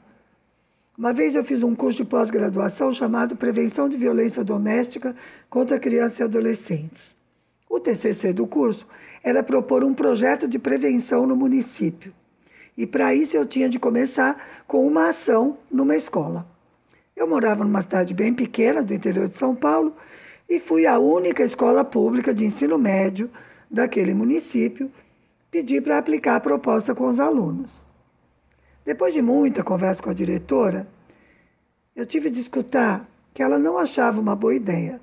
Uma 0.98 1.14
vez 1.14 1.34
eu 1.34 1.42
fiz 1.42 1.62
um 1.62 1.74
curso 1.74 2.02
de 2.02 2.10
pós-graduação 2.10 2.92
chamado 2.92 3.36
Prevenção 3.36 3.88
de 3.88 3.96
Violência 3.96 4.44
Doméstica 4.44 5.16
contra 5.48 5.80
Crianças 5.80 6.18
e 6.18 6.24
Adolescentes. 6.24 7.23
O 7.74 7.80
TCC 7.80 8.32
do 8.32 8.46
curso 8.46 8.86
era 9.20 9.42
propor 9.42 9.82
um 9.82 9.92
projeto 9.92 10.46
de 10.46 10.60
prevenção 10.60 11.26
no 11.26 11.34
município. 11.34 12.14
E 12.78 12.86
para 12.86 13.12
isso 13.12 13.36
eu 13.36 13.44
tinha 13.44 13.68
de 13.68 13.80
começar 13.80 14.40
com 14.64 14.86
uma 14.86 15.08
ação 15.08 15.58
numa 15.68 15.96
escola. 15.96 16.46
Eu 17.16 17.26
morava 17.26 17.64
numa 17.64 17.82
cidade 17.82 18.14
bem 18.14 18.32
pequena 18.32 18.80
do 18.80 18.94
interior 18.94 19.26
de 19.26 19.34
São 19.34 19.56
Paulo 19.56 19.92
e 20.48 20.60
fui 20.60 20.86
a 20.86 21.00
única 21.00 21.42
escola 21.42 21.84
pública 21.84 22.32
de 22.32 22.44
ensino 22.44 22.78
médio 22.78 23.28
daquele 23.68 24.14
município 24.14 24.88
pedir 25.50 25.82
para 25.82 25.98
aplicar 25.98 26.36
a 26.36 26.40
proposta 26.40 26.94
com 26.94 27.08
os 27.08 27.18
alunos. 27.18 27.84
Depois 28.84 29.12
de 29.12 29.20
muita 29.20 29.64
conversa 29.64 30.00
com 30.00 30.10
a 30.10 30.14
diretora, 30.14 30.86
eu 31.96 32.06
tive 32.06 32.30
de 32.30 32.38
escutar 32.38 33.04
que 33.34 33.42
ela 33.42 33.58
não 33.58 33.76
achava 33.76 34.20
uma 34.20 34.36
boa 34.36 34.54
ideia, 34.54 35.00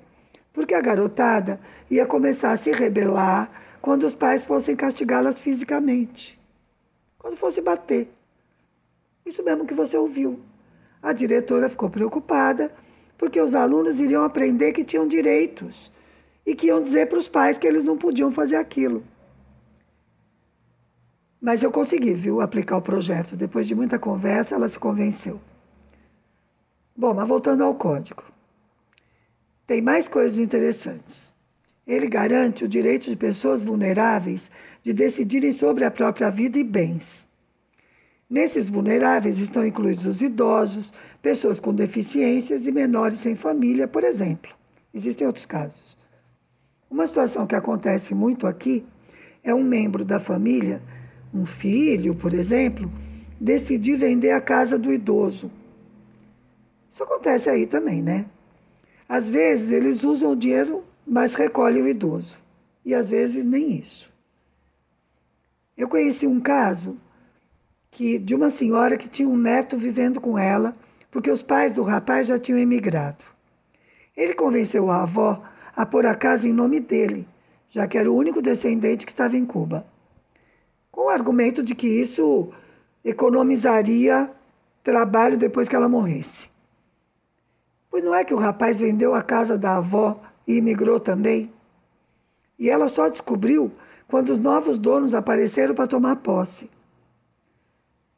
porque 0.52 0.74
a 0.74 0.80
garotada 0.80 1.58
ia 1.90 2.06
começar 2.06 2.52
a 2.52 2.56
se 2.56 2.70
rebelar 2.70 3.50
quando 3.80 4.04
os 4.04 4.14
pais 4.14 4.44
fossem 4.44 4.76
castigá-las 4.76 5.40
fisicamente, 5.40 6.38
quando 7.18 7.36
fosse 7.36 7.60
bater. 7.60 8.08
Isso 9.24 9.42
mesmo 9.42 9.66
que 9.66 9.74
você 9.74 9.96
ouviu. 9.96 10.40
A 11.02 11.12
diretora 11.12 11.68
ficou 11.68 11.90
preocupada 11.90 12.72
porque 13.16 13.40
os 13.40 13.54
alunos 13.54 14.00
iriam 14.00 14.24
aprender 14.24 14.72
que 14.72 14.84
tinham 14.84 15.06
direitos 15.06 15.92
e 16.44 16.54
que 16.54 16.66
iam 16.66 16.80
dizer 16.82 17.08
para 17.08 17.18
os 17.18 17.28
pais 17.28 17.56
que 17.56 17.66
eles 17.66 17.84
não 17.84 17.96
podiam 17.96 18.30
fazer 18.30 18.56
aquilo. 18.56 19.02
Mas 21.40 21.62
eu 21.62 21.72
consegui, 21.72 22.14
viu, 22.14 22.40
aplicar 22.40 22.76
o 22.76 22.82
projeto. 22.82 23.36
Depois 23.36 23.66
de 23.66 23.74
muita 23.74 23.98
conversa, 23.98 24.54
ela 24.54 24.68
se 24.68 24.78
convenceu. 24.78 25.40
Bom, 26.96 27.12
mas 27.14 27.26
voltando 27.26 27.64
ao 27.64 27.74
código. 27.74 28.22
Tem 29.72 29.80
mais 29.80 30.06
coisas 30.06 30.38
interessantes. 30.38 31.32
Ele 31.86 32.06
garante 32.06 32.62
o 32.62 32.68
direito 32.68 33.08
de 33.08 33.16
pessoas 33.16 33.62
vulneráveis 33.62 34.50
de 34.82 34.92
decidirem 34.92 35.50
sobre 35.50 35.82
a 35.82 35.90
própria 35.90 36.28
vida 36.28 36.58
e 36.58 36.62
bens. 36.62 37.26
Nesses 38.28 38.68
vulneráveis 38.68 39.38
estão 39.38 39.66
incluídos 39.66 40.04
os 40.04 40.20
idosos, 40.20 40.92
pessoas 41.22 41.58
com 41.58 41.72
deficiências 41.72 42.66
e 42.66 42.70
menores 42.70 43.20
sem 43.20 43.34
família, 43.34 43.88
por 43.88 44.04
exemplo. 44.04 44.52
Existem 44.92 45.26
outros 45.26 45.46
casos. 45.46 45.96
Uma 46.90 47.06
situação 47.06 47.46
que 47.46 47.54
acontece 47.54 48.14
muito 48.14 48.46
aqui 48.46 48.84
é 49.42 49.54
um 49.54 49.64
membro 49.64 50.04
da 50.04 50.20
família, 50.20 50.82
um 51.32 51.46
filho, 51.46 52.14
por 52.14 52.34
exemplo, 52.34 52.90
decidir 53.40 53.96
vender 53.96 54.32
a 54.32 54.40
casa 54.42 54.78
do 54.78 54.92
idoso. 54.92 55.50
Isso 56.90 57.02
acontece 57.02 57.48
aí 57.48 57.66
também, 57.66 58.02
né? 58.02 58.26
Às 59.12 59.28
vezes 59.28 59.68
eles 59.68 60.04
usam 60.04 60.30
o 60.30 60.34
dinheiro, 60.34 60.82
mas 61.06 61.34
recolhem 61.34 61.82
o 61.82 61.86
idoso. 61.86 62.34
E 62.82 62.94
às 62.94 63.10
vezes 63.10 63.44
nem 63.44 63.72
isso. 63.72 64.10
Eu 65.76 65.86
conheci 65.86 66.26
um 66.26 66.40
caso 66.40 66.96
que 67.90 68.18
de 68.18 68.34
uma 68.34 68.48
senhora 68.48 68.96
que 68.96 69.10
tinha 69.10 69.28
um 69.28 69.36
neto 69.36 69.76
vivendo 69.76 70.18
com 70.18 70.38
ela, 70.38 70.72
porque 71.10 71.30
os 71.30 71.42
pais 71.42 71.74
do 71.74 71.82
rapaz 71.82 72.26
já 72.26 72.38
tinham 72.38 72.58
emigrado. 72.58 73.22
Ele 74.16 74.32
convenceu 74.32 74.90
a 74.90 75.02
avó 75.02 75.42
a 75.76 75.84
pôr 75.84 76.06
a 76.06 76.14
casa 76.14 76.48
em 76.48 76.52
nome 76.54 76.80
dele, 76.80 77.28
já 77.68 77.86
que 77.86 77.98
era 77.98 78.10
o 78.10 78.16
único 78.16 78.40
descendente 78.40 79.04
que 79.04 79.12
estava 79.12 79.36
em 79.36 79.44
Cuba, 79.44 79.86
com 80.90 81.02
o 81.02 81.10
argumento 81.10 81.62
de 81.62 81.74
que 81.74 81.86
isso 81.86 82.50
economizaria 83.04 84.30
trabalho 84.82 85.36
depois 85.36 85.68
que 85.68 85.76
ela 85.76 85.86
morresse. 85.86 86.51
Pois 87.92 88.02
não 88.02 88.14
é 88.14 88.24
que 88.24 88.32
o 88.32 88.38
rapaz 88.38 88.80
vendeu 88.80 89.14
a 89.14 89.22
casa 89.22 89.58
da 89.58 89.76
avó 89.76 90.18
e 90.48 90.56
imigrou 90.56 90.98
também? 90.98 91.52
E 92.58 92.70
ela 92.70 92.88
só 92.88 93.06
descobriu 93.06 93.70
quando 94.08 94.30
os 94.30 94.38
novos 94.38 94.78
donos 94.78 95.14
apareceram 95.14 95.74
para 95.74 95.86
tomar 95.86 96.16
posse. 96.16 96.70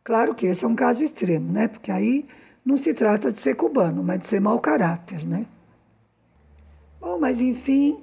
Claro 0.05 0.33
que 0.33 0.47
esse 0.47 0.65
é 0.65 0.69
um 0.69 0.77
caso 0.77 1.03
extremo, 1.03 1.53
né? 1.53 1.67
Porque 1.67 1.91
aí 1.91 2.25
não 2.65 2.77
se 2.77 2.95
trata 2.95 3.33
de 3.33 3.39
ser 3.39 3.57
cubano, 3.57 4.05
mas 4.05 4.21
de 4.21 4.27
ser 4.29 4.41
mau 4.41 4.61
caráter, 4.61 5.27
né? 5.27 5.45
Bom, 7.01 7.19
mas 7.19 7.41
enfim, 7.41 8.01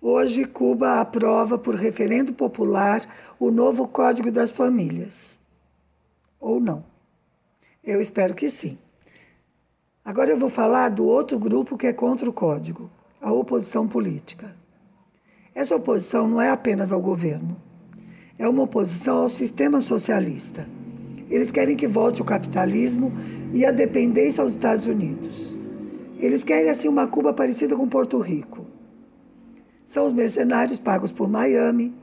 hoje 0.00 0.46
Cuba 0.46 1.02
aprova 1.02 1.58
por 1.58 1.74
referendo 1.74 2.32
popular 2.32 3.06
o 3.38 3.50
novo 3.50 3.86
Código 3.86 4.32
das 4.32 4.52
Famílias. 4.52 5.38
Ou 6.40 6.58
não? 6.58 6.82
Eu 7.84 8.00
espero 8.00 8.32
que 8.32 8.48
sim. 8.48 8.78
Agora 10.02 10.30
eu 10.30 10.38
vou 10.38 10.48
falar 10.48 10.88
do 10.88 11.04
outro 11.04 11.38
grupo 11.38 11.76
que 11.76 11.86
é 11.86 11.92
contra 11.92 12.28
o 12.28 12.32
código, 12.32 12.90
a 13.20 13.30
oposição 13.30 13.86
política. 13.86 14.56
Essa 15.54 15.76
oposição 15.76 16.26
não 16.26 16.40
é 16.40 16.48
apenas 16.48 16.90
ao 16.90 17.02
governo, 17.02 17.54
é 18.38 18.48
uma 18.48 18.62
oposição 18.62 19.18
ao 19.18 19.28
sistema 19.28 19.82
socialista. 19.82 20.66
Eles 21.28 21.52
querem 21.52 21.76
que 21.76 21.86
volte 21.86 22.22
o 22.22 22.24
capitalismo 22.24 23.12
e 23.52 23.64
a 23.66 23.70
dependência 23.70 24.42
aos 24.42 24.52
Estados 24.52 24.86
Unidos. 24.86 25.54
Eles 26.18 26.42
querem, 26.42 26.70
assim, 26.70 26.88
uma 26.88 27.06
Cuba 27.06 27.34
parecida 27.34 27.76
com 27.76 27.86
Porto 27.86 28.18
Rico. 28.18 28.64
São 29.86 30.06
os 30.06 30.14
mercenários 30.14 30.78
pagos 30.78 31.12
por 31.12 31.28
Miami, 31.28 31.94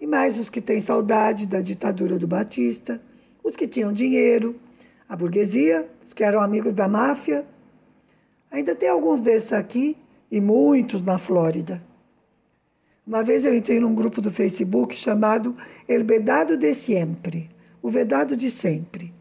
e 0.00 0.06
mais 0.06 0.38
os 0.38 0.48
que 0.48 0.60
têm 0.60 0.80
saudade 0.80 1.46
da 1.46 1.60
ditadura 1.60 2.16
do 2.16 2.28
Batista, 2.28 3.02
os 3.42 3.56
que 3.56 3.66
tinham 3.66 3.92
dinheiro, 3.92 4.54
a 5.08 5.16
burguesia, 5.16 5.88
os 6.04 6.12
que 6.12 6.24
eram 6.24 6.40
amigos 6.40 6.74
da 6.74 6.88
máfia. 6.88 7.46
Ainda 8.50 8.74
tem 8.74 8.88
alguns 8.88 9.22
desses 9.22 9.52
aqui 9.52 9.96
e 10.30 10.40
muitos 10.40 11.02
na 11.02 11.18
Flórida. 11.18 11.82
Uma 13.06 13.22
vez 13.22 13.44
eu 13.44 13.54
entrei 13.54 13.80
num 13.80 13.94
grupo 13.94 14.20
do 14.20 14.30
Facebook 14.30 14.94
chamado 14.94 15.54
El 15.88 16.04
Bedado 16.04 16.56
de 16.56 16.74
Siempre 16.74 17.54
o 17.84 17.90
Vedado 17.90 18.34
de 18.34 18.50
sempre. 18.50 19.12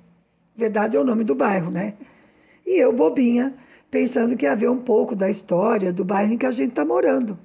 Vedado 0.56 0.96
é 0.96 1.00
o 1.00 1.04
nome 1.04 1.25
do 1.25 1.36
bairro, 1.36 1.70
né? 1.70 1.96
E 2.66 2.82
eu, 2.82 2.94
bobinha, 2.94 3.54
pensando 3.92 4.38
que 4.38 4.46
ia 4.46 4.56
ver 4.56 4.70
um 4.70 4.80
pouco 4.80 5.18
da 5.18 5.30
história 5.30 5.92
do 5.92 6.06
bairro 6.06 6.32
em 6.32 6.38
que 6.38 6.46
a 6.46 6.52
gente 6.52 6.70
está 6.70 6.86
morando. 6.86 7.38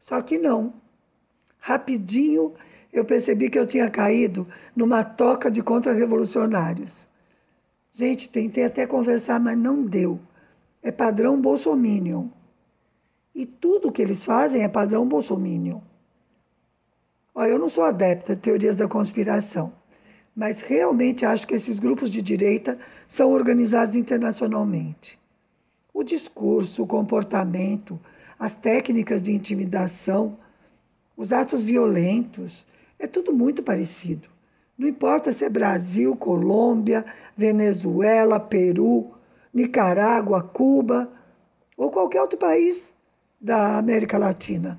Só 0.00 0.20
que 0.20 0.36
não. 0.36 0.74
Rapidinho 1.60 2.52
eu 2.92 3.04
percebi 3.04 3.48
que 3.48 3.56
eu 3.56 3.64
tinha 3.64 3.88
caído 3.88 4.44
numa 4.74 5.04
toca 5.04 5.48
de 5.48 5.62
contra-revolucionários. 5.62 7.07
Gente, 7.98 8.28
tentei 8.28 8.64
até 8.64 8.86
conversar, 8.86 9.40
mas 9.40 9.58
não 9.58 9.82
deu. 9.82 10.20
É 10.80 10.92
padrão 10.92 11.40
bolsominion. 11.40 12.28
E 13.34 13.44
tudo 13.44 13.90
que 13.90 14.00
eles 14.00 14.24
fazem 14.24 14.62
é 14.62 14.68
padrão 14.68 15.06
bolsominion. 15.06 15.80
Olha, 17.34 17.50
eu 17.50 17.58
não 17.58 17.68
sou 17.68 17.82
adepta 17.82 18.36
de 18.36 18.42
teorias 18.42 18.76
da 18.76 18.86
conspiração 18.86 19.72
mas 20.38 20.60
realmente 20.60 21.26
acho 21.26 21.48
que 21.48 21.54
esses 21.54 21.80
grupos 21.80 22.12
de 22.12 22.22
direita 22.22 22.78
são 23.08 23.32
organizados 23.32 23.96
internacionalmente. 23.96 25.18
O 25.92 26.04
discurso, 26.04 26.84
o 26.84 26.86
comportamento, 26.86 27.98
as 28.38 28.54
técnicas 28.54 29.20
de 29.20 29.32
intimidação, 29.32 30.38
os 31.16 31.32
atos 31.32 31.64
violentos, 31.64 32.64
é 33.00 33.08
tudo 33.08 33.32
muito 33.32 33.64
parecido. 33.64 34.28
Não 34.78 34.86
importa 34.86 35.32
se 35.32 35.44
é 35.44 35.50
Brasil, 35.50 36.14
Colômbia, 36.14 37.04
Venezuela, 37.36 38.38
Peru, 38.38 39.10
Nicarágua, 39.52 40.40
Cuba 40.40 41.10
ou 41.76 41.90
qualquer 41.90 42.22
outro 42.22 42.38
país 42.38 42.94
da 43.40 43.76
América 43.76 44.16
Latina. 44.16 44.78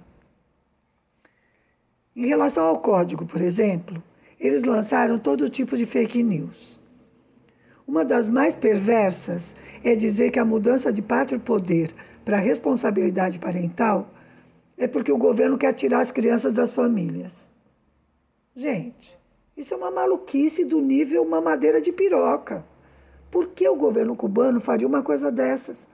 Em 2.16 2.26
relação 2.26 2.66
ao 2.66 2.80
código, 2.80 3.26
por 3.26 3.42
exemplo, 3.42 4.02
eles 4.40 4.64
lançaram 4.64 5.20
todo 5.20 5.50
tipo 5.50 5.76
de 5.76 5.86
fake 5.86 6.24
news. 6.24 6.80
Uma 7.86 8.06
das 8.06 8.30
mais 8.30 8.56
perversas 8.56 9.54
é 9.84 9.96
dizer 9.96 10.32
que 10.32 10.40
a 10.40 10.46
mudança 10.46 10.94
de 10.94 11.02
pátrio 11.02 11.40
poder 11.42 11.94
para 12.24 12.38
responsabilidade 12.38 13.38
parental 13.38 14.12
é 14.78 14.88
porque 14.88 15.12
o 15.12 15.18
governo 15.18 15.58
quer 15.58 15.74
tirar 15.74 16.00
as 16.00 16.12
crianças 16.12 16.54
das 16.54 16.72
famílias. 16.72 17.50
Gente, 18.56 19.19
isso 19.60 19.74
é 19.74 19.78
uma 19.78 19.92
maluquice 19.92 20.64
do 20.64 20.80
nível 20.80 21.22
uma 21.22 21.42
madeira 21.42 21.82
de 21.82 21.92
piroca. 21.92 22.66
Por 23.30 23.50
que 23.50 23.68
o 23.68 23.76
governo 23.76 24.16
cubano 24.16 24.62
faria 24.62 24.88
uma 24.88 25.04
coisa 25.04 25.30
dessas? 25.30 25.86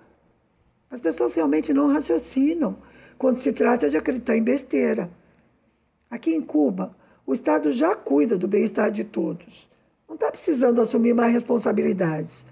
As 0.87 0.99
pessoas 0.99 1.33
realmente 1.33 1.73
não 1.73 1.87
raciocinam 1.87 2.77
quando 3.17 3.37
se 3.37 3.51
trata 3.51 3.89
de 3.89 3.97
acreditar 3.97 4.37
em 4.37 4.43
besteira. 4.43 5.09
Aqui 6.11 6.35
em 6.35 6.41
Cuba, 6.41 6.95
o 7.25 7.33
Estado 7.33 7.73
já 7.73 7.95
cuida 7.95 8.37
do 8.37 8.47
bem-estar 8.47 8.91
de 8.91 9.03
todos. 9.03 9.67
Não 10.07 10.13
está 10.13 10.29
precisando 10.29 10.79
assumir 10.79 11.15
mais 11.15 11.33
responsabilidades. 11.33 12.45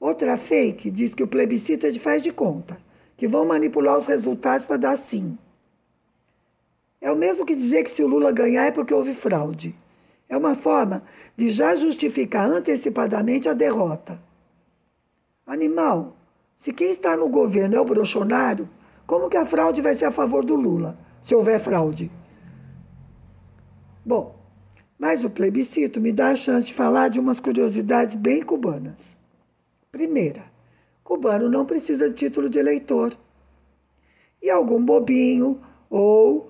Outra 0.00 0.36
fake 0.36 0.90
diz 0.90 1.14
que 1.14 1.22
o 1.22 1.28
plebiscito 1.28 1.86
é 1.86 1.90
de 1.90 2.00
faz 2.00 2.20
de 2.22 2.32
conta, 2.32 2.76
que 3.16 3.28
vão 3.28 3.44
manipular 3.44 3.96
os 3.96 4.06
resultados 4.06 4.66
para 4.66 4.78
dar 4.78 4.96
sim. 4.98 5.38
É 7.00 7.10
o 7.10 7.16
mesmo 7.16 7.46
que 7.46 7.56
dizer 7.56 7.82
que 7.82 7.90
se 7.90 8.02
o 8.02 8.06
Lula 8.06 8.30
ganhar 8.30 8.66
é 8.66 8.70
porque 8.70 8.92
houve 8.92 9.14
fraude. 9.14 9.74
É 10.28 10.36
uma 10.36 10.54
forma 10.54 11.02
de 11.36 11.50
já 11.50 11.74
justificar 11.74 12.50
antecipadamente 12.50 13.48
a 13.48 13.54
derrota. 13.54 14.20
Animal, 15.46 16.16
se 16.58 16.72
quem 16.72 16.90
está 16.90 17.16
no 17.16 17.28
governo 17.28 17.74
é 17.74 17.80
o 17.80 17.84
Bolsonaro, 17.84 18.68
como 19.06 19.28
que 19.28 19.36
a 19.36 19.46
fraude 19.46 19.80
vai 19.80 19.94
ser 19.94 20.04
a 20.04 20.10
favor 20.10 20.44
do 20.44 20.54
Lula, 20.54 20.98
se 21.22 21.34
houver 21.34 21.58
fraude? 21.58 22.10
Bom, 24.04 24.38
mas 24.98 25.24
o 25.24 25.30
plebiscito 25.30 26.00
me 26.00 26.12
dá 26.12 26.28
a 26.28 26.36
chance 26.36 26.66
de 26.68 26.74
falar 26.74 27.08
de 27.08 27.18
umas 27.18 27.40
curiosidades 27.40 28.14
bem 28.14 28.42
cubanas. 28.42 29.18
Primeira, 29.90 30.44
cubano 31.02 31.48
não 31.48 31.64
precisa 31.64 32.10
de 32.10 32.14
título 32.14 32.50
de 32.50 32.58
eleitor. 32.58 33.16
E 34.42 34.50
algum 34.50 34.84
bobinho 34.84 35.60
ou 35.88 36.49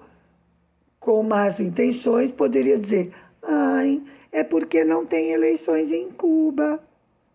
com 1.00 1.22
más 1.22 1.58
intenções, 1.58 2.30
poderia 2.30 2.78
dizer: 2.78 3.10
ai, 3.42 4.02
é 4.30 4.44
porque 4.44 4.84
não 4.84 5.04
tem 5.04 5.32
eleições 5.32 5.90
em 5.90 6.10
Cuba. 6.10 6.78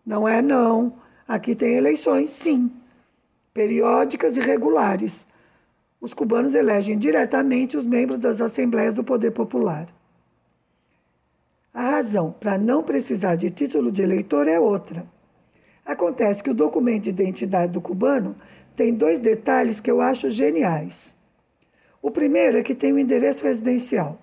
Não 0.06 0.26
é, 0.26 0.40
não. 0.40 0.94
Aqui 1.26 1.56
tem 1.56 1.74
eleições, 1.74 2.30
sim. 2.30 2.70
Periódicas 3.52 4.36
e 4.36 4.40
regulares. 4.40 5.26
Os 6.00 6.14
cubanos 6.14 6.54
elegem 6.54 6.96
diretamente 6.96 7.76
os 7.76 7.86
membros 7.86 8.20
das 8.20 8.40
assembleias 8.40 8.94
do 8.94 9.02
poder 9.02 9.32
popular. 9.32 9.86
A 11.74 11.90
razão 11.90 12.32
para 12.38 12.56
não 12.56 12.82
precisar 12.82 13.34
de 13.34 13.50
título 13.50 13.90
de 13.90 14.02
eleitor 14.02 14.46
é 14.46 14.60
outra. 14.60 15.04
Acontece 15.84 16.42
que 16.42 16.50
o 16.50 16.54
documento 16.54 17.04
de 17.04 17.10
identidade 17.10 17.72
do 17.72 17.80
cubano 17.80 18.36
tem 18.76 18.94
dois 18.94 19.18
detalhes 19.18 19.80
que 19.80 19.90
eu 19.90 20.00
acho 20.00 20.30
geniais. 20.30 21.15
O 22.06 22.10
primeiro 22.12 22.56
é 22.56 22.62
que 22.62 22.72
tem 22.72 22.92
o 22.92 22.94
um 22.94 22.98
endereço 23.00 23.42
residencial. 23.42 24.16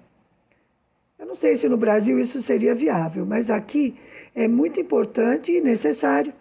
Eu 1.20 1.26
não 1.26 1.36
sei 1.36 1.58
se 1.58 1.68
no 1.68 1.76
Brasil 1.76 2.18
isso 2.18 2.42
seria 2.42 2.74
viável, 2.74 3.26
mas 3.26 3.50
aqui 3.50 3.98
é 4.34 4.48
muito 4.48 4.80
importante 4.80 5.52
e 5.52 5.60
necessário, 5.60 6.34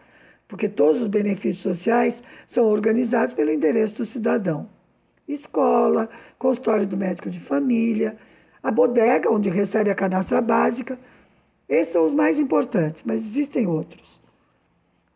porque 0.47 0.69
todos 0.69 1.01
os 1.01 1.09
benefícios 1.09 1.59
sociais 1.59 2.23
são 2.47 2.67
organizados 2.67 3.35
pelo 3.35 3.51
endereço 3.51 3.97
do 3.97 4.07
cidadão. 4.07 4.69
Escola, 5.27 6.09
consultório 6.39 6.87
do 6.87 6.97
médico 6.97 7.29
de 7.29 7.41
família, 7.41 8.17
a 8.63 8.71
bodega, 8.71 9.29
onde 9.29 9.49
recebe 9.49 9.91
a 9.91 9.97
canastra 9.97 10.41
básica. 10.41 10.97
Esses 11.69 11.93
são 11.93 12.07
os 12.07 12.15
mais 12.15 12.39
importantes, 12.39 13.03
mas 13.05 13.17
existem 13.17 13.67
outros. 13.67 14.21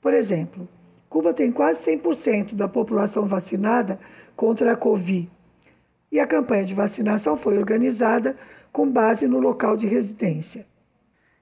Por 0.01 0.12
exemplo, 0.12 0.69
Cuba 1.09 1.33
tem 1.33 1.53
quase 1.53 1.89
100% 1.89 2.57
da 2.57 2.67
população 2.67 3.27
vacinada 3.27 3.97
contra 4.35 4.73
a 4.73 4.77
Covid 4.77 5.36
e 6.17 6.21
a 6.21 6.27
campanha 6.27 6.65
de 6.65 6.75
vacinação 6.75 7.37
foi 7.37 7.59
organizada 7.59 8.37
com 8.73 8.91
base 8.91 9.29
no 9.29 9.39
local 9.39 9.77
de 9.77 9.87
residência. 9.87 10.67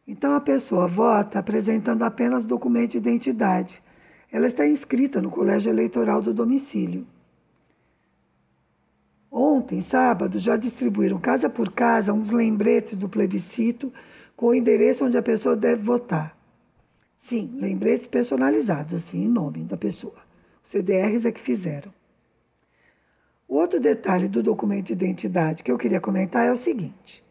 Então 0.07 0.35
a 0.35 0.41
pessoa 0.41 0.89
vota 0.89 1.39
apresentando 1.39 2.03
apenas 2.03 2.45
documento 2.45 2.91
de 2.91 2.99
identidade. 2.99 3.81
Ela 4.33 4.49
está 4.49 4.67
inscrita 4.67 5.23
no 5.23 5.31
colégio 5.31 5.71
eleitoral 5.71 6.21
do 6.21 6.35
domicílio. 6.35 7.07
Ontem, 9.31 9.81
sábado, 9.81 10.41
já 10.41 10.57
distribuíram 10.57 11.21
casa 11.21 11.49
por 11.49 11.71
casa 11.71 12.13
uns 12.13 12.31
lembretes 12.31 12.97
do 12.97 13.09
plebiscito 13.09 13.93
com 14.37 14.47
o 14.47 14.55
endereço 14.55 15.05
onde 15.05 15.17
a 15.17 15.23
pessoa 15.23 15.55
deve 15.55 15.83
votar. 15.83 16.37
Sim, 17.17 17.57
lembretes 17.61 18.09
personalizados, 18.09 18.95
assim, 18.95 19.25
em 19.25 19.29
nome 19.29 19.63
da 19.63 19.77
pessoa. 19.77 20.19
Os 20.65 20.71
CDRs 20.73 21.25
é 21.25 21.31
que 21.31 21.41
fizeram. 21.41 21.93
Outro 23.55 23.79
detalhe 23.79 24.27
do 24.27 24.43
documento 24.43 24.87
de 24.87 24.95
identidade 24.95 25.63
que 25.63 25.71
eu 25.71 25.79
queria 25.79 26.01
comentar 26.01 26.45
é 26.45 26.51
o 26.51 26.57
seguinte: 26.57 27.23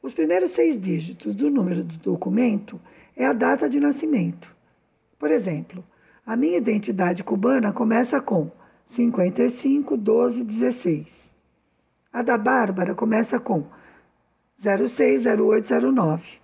os 0.00 0.14
primeiros 0.14 0.52
seis 0.52 0.78
dígitos 0.78 1.34
do 1.34 1.50
número 1.50 1.82
do 1.82 1.96
documento 1.96 2.80
é 3.16 3.26
a 3.26 3.32
data 3.32 3.68
de 3.68 3.80
nascimento. 3.80 4.54
Por 5.18 5.32
exemplo, 5.32 5.84
a 6.24 6.36
minha 6.36 6.58
identidade 6.58 7.24
cubana 7.24 7.72
começa 7.72 8.20
com 8.20 8.52
55 8.86 9.96
12 9.96 10.44
16. 10.44 11.34
A 12.12 12.22
da 12.22 12.38
Bárbara 12.38 12.94
começa 12.94 13.40
com 13.40 13.64
06 14.56 15.26
08 15.26 15.92
09. 15.92 16.38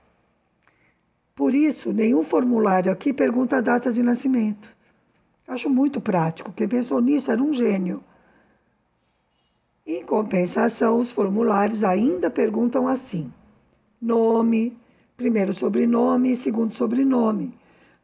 Por 1.36 1.54
isso, 1.54 1.92
nenhum 1.92 2.24
formulário 2.24 2.90
aqui 2.90 3.12
pergunta 3.12 3.58
a 3.58 3.60
data 3.60 3.92
de 3.92 4.02
nascimento. 4.02 4.68
Acho 5.46 5.70
muito 5.70 6.00
prático. 6.00 6.52
Quem 6.52 6.66
pensou 6.66 7.00
nisso 7.00 7.30
era 7.30 7.40
um 7.40 7.52
gênio. 7.52 8.02
Em 9.86 10.02
compensação, 10.02 10.98
os 10.98 11.12
formulários 11.12 11.84
ainda 11.84 12.30
perguntam 12.30 12.88
assim: 12.88 13.30
nome, 14.00 14.74
primeiro 15.14 15.52
sobrenome 15.52 16.32
e 16.32 16.36
segundo 16.36 16.72
sobrenome, 16.72 17.52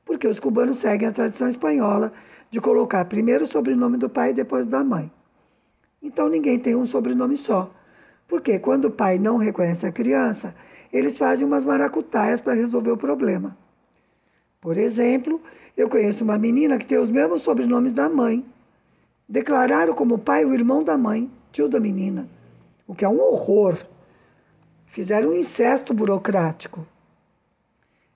porque 0.05 0.29
os 0.29 0.39
cubanos 0.39 0.77
seguem 0.77 1.09
a 1.09 1.13
tradição 1.13 1.49
espanhola 1.49 2.13
de 2.51 2.61
colocar 2.61 3.07
primeiro 3.07 3.45
o 3.45 3.47
sobrenome 3.47 3.97
do 3.97 4.11
pai 4.11 4.31
e 4.31 4.35
depois 4.35 4.67
da 4.67 4.85
mãe. 4.85 5.11
Então 6.03 6.29
ninguém 6.29 6.59
tem 6.59 6.77
um 6.77 6.85
sobrenome 6.85 7.39
só, 7.39 7.73
porque 8.29 8.59
quando 8.59 8.87
o 8.87 8.91
pai 8.91 9.19
não 9.19 9.39
reconhece 9.39 9.87
a 9.87 9.93
criança, 9.93 10.55
eles 10.93 11.17
fazem 11.17 11.47
umas 11.47 11.65
maracutaias 11.65 12.43
para 12.43 12.53
resolver 12.53 12.91
o 12.91 12.97
problema. 12.99 13.57
Por 14.61 14.77
exemplo, 14.77 15.41
eu 15.75 15.89
conheço 15.89 16.25
uma 16.25 16.37
menina 16.37 16.77
que 16.77 16.85
tem 16.85 16.99
os 16.99 17.09
mesmos 17.09 17.41
sobrenomes 17.41 17.95
da 17.95 18.07
mãe. 18.11 18.45
Declararam 19.27 19.95
como 19.95 20.19
pai 20.19 20.45
o 20.45 20.53
irmão 20.53 20.85
da 20.85 20.99
mãe 20.99 21.31
tio 21.53 21.69
da 21.69 21.81
menina, 21.81 22.29
o 22.87 22.95
que 22.95 23.05
é 23.05 23.09
um 23.09 23.21
horror. 23.21 23.77
Fizeram 24.87 25.31
um 25.31 25.35
incesto 25.35 25.95
burocrático. 25.95 26.87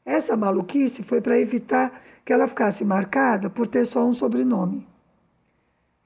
Essa 0.04 0.36
maluquice 0.36 1.02
foi 1.02 1.20
para 1.20 1.38
evitar 1.38 2.02
que 2.24 2.32
ela 2.32 2.48
ficasse 2.48 2.84
marcada 2.84 3.48
por 3.48 3.66
ter 3.66 3.86
só 3.86 4.04
um 4.04 4.12
sobrenome. 4.12 4.86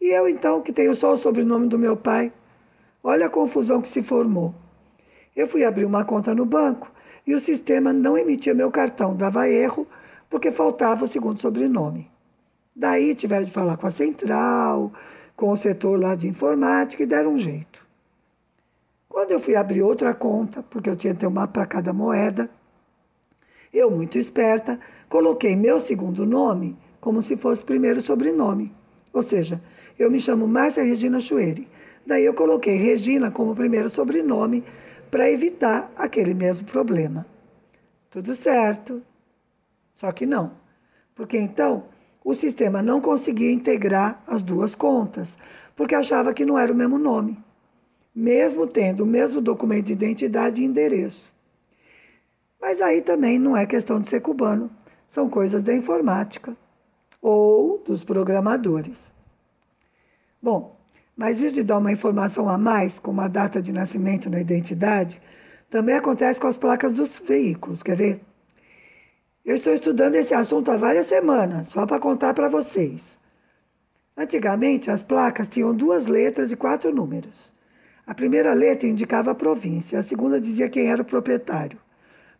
E 0.01 0.09
eu, 0.09 0.29
então, 0.29 0.61
que 0.61 0.73
tenho 0.73 0.95
só 0.95 1.13
o 1.13 1.17
sobrenome 1.17 1.69
do 1.69 1.79
meu 1.79 1.97
pai, 1.97 2.33
olha 3.03 3.27
a 3.27 3.31
confusão 3.31 3.81
que 3.81 3.89
se 3.89 4.03
formou. 4.03 4.55
Eu 5.35 5.47
fui 5.47 5.65
abrir 5.65 5.85
uma 5.85 6.05
conta 6.05 6.35
no 6.35 6.45
banco 6.45 6.91
e 7.27 7.35
o 7.35 7.41
sistema 7.41 7.93
não 7.93 8.17
emitia 8.17 8.55
meu 8.55 8.71
cartão, 8.71 9.17
dava 9.17 9.49
erro 9.49 9.87
porque 10.31 10.53
faltava 10.53 11.05
o 11.05 11.09
segundo 11.09 11.41
sobrenome. 11.41 12.11
Daí 12.75 13.15
tiveram 13.15 13.45
de 13.45 13.51
falar 13.51 13.77
com 13.77 13.87
a 13.87 13.91
central, 13.91 14.93
com 15.39 15.53
o 15.53 15.57
setor 15.57 16.01
lá 16.01 16.17
de 16.17 16.27
informática 16.27 17.05
e 17.05 17.07
deram 17.07 17.35
um 17.35 17.39
jeito. 17.39 17.87
Quando 19.09 19.31
eu 19.31 19.39
fui 19.39 19.55
abrir 19.55 19.83
outra 19.83 20.13
conta, 20.13 20.65
porque 20.65 20.91
eu 20.91 20.97
tinha 20.97 21.15
que 21.15 21.21
ter 21.21 21.29
uma 21.29 21.47
para 21.47 21.65
cada 21.65 21.93
moeda, 21.93 22.51
eu, 23.73 23.89
muito 23.89 24.19
esperta, 24.19 24.81
coloquei 25.09 25.55
meu 25.55 25.79
segundo 25.79 26.27
nome 26.27 26.77
como 27.01 27.23
se 27.23 27.37
fosse 27.37 27.65
primeiro 27.65 28.01
sobrenome. 28.01 28.75
Ou 29.13 29.23
seja, 29.23 29.63
eu 29.97 30.11
me 30.11 30.19
chamo 30.19 30.49
Márcia 30.49 30.83
Regina 30.83 31.21
Chueri. 31.21 31.69
Daí 32.05 32.25
eu 32.25 32.35
coloquei 32.35 32.75
Regina 32.75 33.31
como 33.31 33.55
primeiro 33.55 33.89
sobrenome 33.89 34.65
para 35.09 35.31
evitar 35.31 35.93
aquele 35.97 36.35
mesmo 36.35 36.67
problema. 36.67 37.25
Tudo 38.11 38.35
certo. 38.35 39.01
Só 39.95 40.11
que 40.11 40.27
não. 40.27 40.51
Porque 41.15 41.39
então 41.39 41.85
o 42.25 42.35
sistema 42.35 42.83
não 42.83 43.01
conseguia 43.01 43.53
integrar 43.53 44.23
as 44.27 44.43
duas 44.43 44.75
contas, 44.75 45.37
porque 45.75 45.95
achava 45.95 46.35
que 46.35 46.45
não 46.45 46.59
era 46.59 46.73
o 46.73 46.77
mesmo 46.77 46.99
nome, 46.99 47.39
mesmo 48.15 48.67
tendo 48.67 49.05
o 49.05 49.07
mesmo 49.07 49.41
documento 49.41 49.87
de 49.87 49.93
identidade 49.93 50.61
e 50.61 50.65
endereço. 50.65 51.33
Mas 52.61 52.81
aí 52.81 53.01
também 53.01 53.39
não 53.39 53.57
é 53.57 53.65
questão 53.65 54.01
de 54.01 54.09
ser 54.09 54.21
cubano, 54.21 54.71
são 55.09 55.29
coisas 55.29 55.63
da 55.63 55.73
informática 55.73 56.57
ou 57.23 57.83
dos 57.87 58.05
programadores. 58.05 59.13
Bom, 60.43 60.77
mas 61.17 61.41
isso 61.41 61.55
de 61.55 61.63
dar 61.63 61.79
uma 61.79 61.93
informação 61.93 62.49
a 62.49 62.57
mais, 62.57 62.99
como 62.99 63.21
a 63.21 63.29
data 63.29 63.61
de 63.61 63.73
nascimento 63.73 64.31
na 64.31 64.41
identidade, 64.41 65.21
também 65.69 65.97
acontece 65.97 66.41
com 66.41 66.47
as 66.47 66.57
placas 66.57 66.93
dos 66.93 67.19
veículos. 67.19 67.83
Quer 67.83 67.97
ver? 67.97 68.21
Eu 69.49 69.55
estou 69.55 69.73
estudando 69.73 70.15
esse 70.17 70.35
assunto 70.35 70.71
há 70.71 70.77
várias 70.77 71.07
semanas, 71.07 71.69
só 71.69 71.87
para 71.87 71.99
contar 71.99 72.35
para 72.35 72.51
vocês. 72.51 73.17
Antigamente, 74.15 74.91
as 74.91 75.03
placas 75.03 75.49
tinham 75.49 75.75
duas 75.75 76.05
letras 76.05 76.53
e 76.53 76.57
quatro 76.57 76.95
números. 76.95 77.51
A 78.07 78.15
primeira 78.15 78.53
letra 78.53 78.87
indicava 78.87 79.31
a 79.31 79.35
província, 79.35 79.99
a 79.99 80.03
segunda 80.03 80.39
dizia 80.39 80.69
quem 80.69 80.91
era 80.91 81.01
o 81.01 81.05
proprietário. 81.05 81.79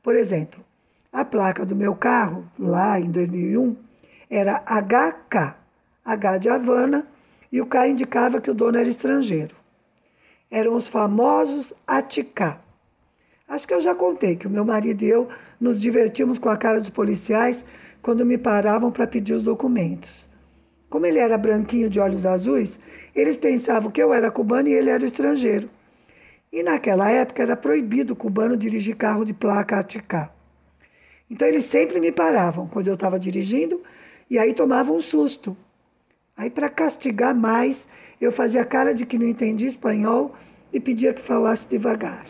Por 0.03 0.15
exemplo, 0.15 0.63
a 1.11 1.25
placa 1.25 1.65
do 1.65 1.75
meu 1.75 1.97
carro, 1.97 2.47
lá 2.59 3.01
em 3.01 3.11
2001, 3.11 3.75
era 4.29 4.63
HK, 4.67 5.55
H 6.05 6.37
de 6.37 6.51
Havana, 6.51 7.09
e 7.51 7.59
o 7.59 7.65
K 7.65 7.89
indicava 7.89 8.39
que 8.39 8.51
o 8.51 8.55
dono 8.55 8.77
era 8.77 8.87
estrangeiro. 8.87 9.57
Eram 10.51 10.77
os 10.77 10.89
famosos 10.89 11.73
ATK. 11.87 12.59
Acho 13.49 13.67
que 13.67 13.73
eu 13.73 13.81
já 13.81 13.95
contei 13.95 14.37
que 14.37 14.47
o 14.47 14.51
meu 14.51 14.63
marido 14.63 15.03
e 15.03 15.09
eu 15.09 15.27
nos 15.61 15.81
divertimos 15.81 16.39
com 16.39 16.49
a 16.49 16.57
cara 16.57 16.81
dos 16.81 16.91
policiais 16.91 17.65
quando 18.01 18.25
me 18.25 18.39
paravam 18.39 18.91
para 18.91 19.07
pedir 19.07 19.35
os 19.35 19.43
documentos. 19.43 20.29
Como 20.89 21.05
ele 21.05 21.19
era 21.19 21.37
branquinho 21.37 21.91
de 21.91 22.01
olhos 22.01 22.25
azuis, 22.25 22.79
eles 23.15 23.37
pensavam 23.37 23.91
que 23.91 24.03
eu 24.03 24.13
era 24.13 24.31
cubano 24.31 24.69
e 24.69 24.73
ele 24.73 24.91
era 24.91 25.05
estrangeiro. 25.05 25.69
E 26.51 26.63
naquela 26.63 27.11
época 27.11 27.43
era 27.43 27.57
proibido 27.57 28.15
o 28.15 28.17
cubano 28.17 28.57
dirigir 28.57 28.97
carro 28.97 29.25
de 29.25 29.35
placa 29.35 29.81
ATK. 29.81 30.31
Então 31.31 31.47
eles 31.47 31.67
sempre 31.67 32.01
me 32.01 32.11
paravam 32.11 32.67
quando 32.67 32.87
eu 32.87 32.95
estava 32.95 33.19
dirigindo 33.19 33.83
e 34.31 34.39
aí 34.39 34.55
tomavam 34.55 34.97
um 34.97 35.01
susto. 35.01 35.57
Aí, 36.37 36.49
para 36.49 36.71
castigar 36.71 37.35
mais, 37.35 37.89
eu 38.21 38.31
fazia 38.31 38.65
cara 38.65 38.95
de 38.95 39.05
que 39.05 39.19
não 39.19 39.27
entendia 39.27 39.67
espanhol 39.67 40.35
e 40.73 40.79
pedia 40.79 41.13
que 41.13 41.21
falasse 41.21 41.67
devagar. 41.69 42.25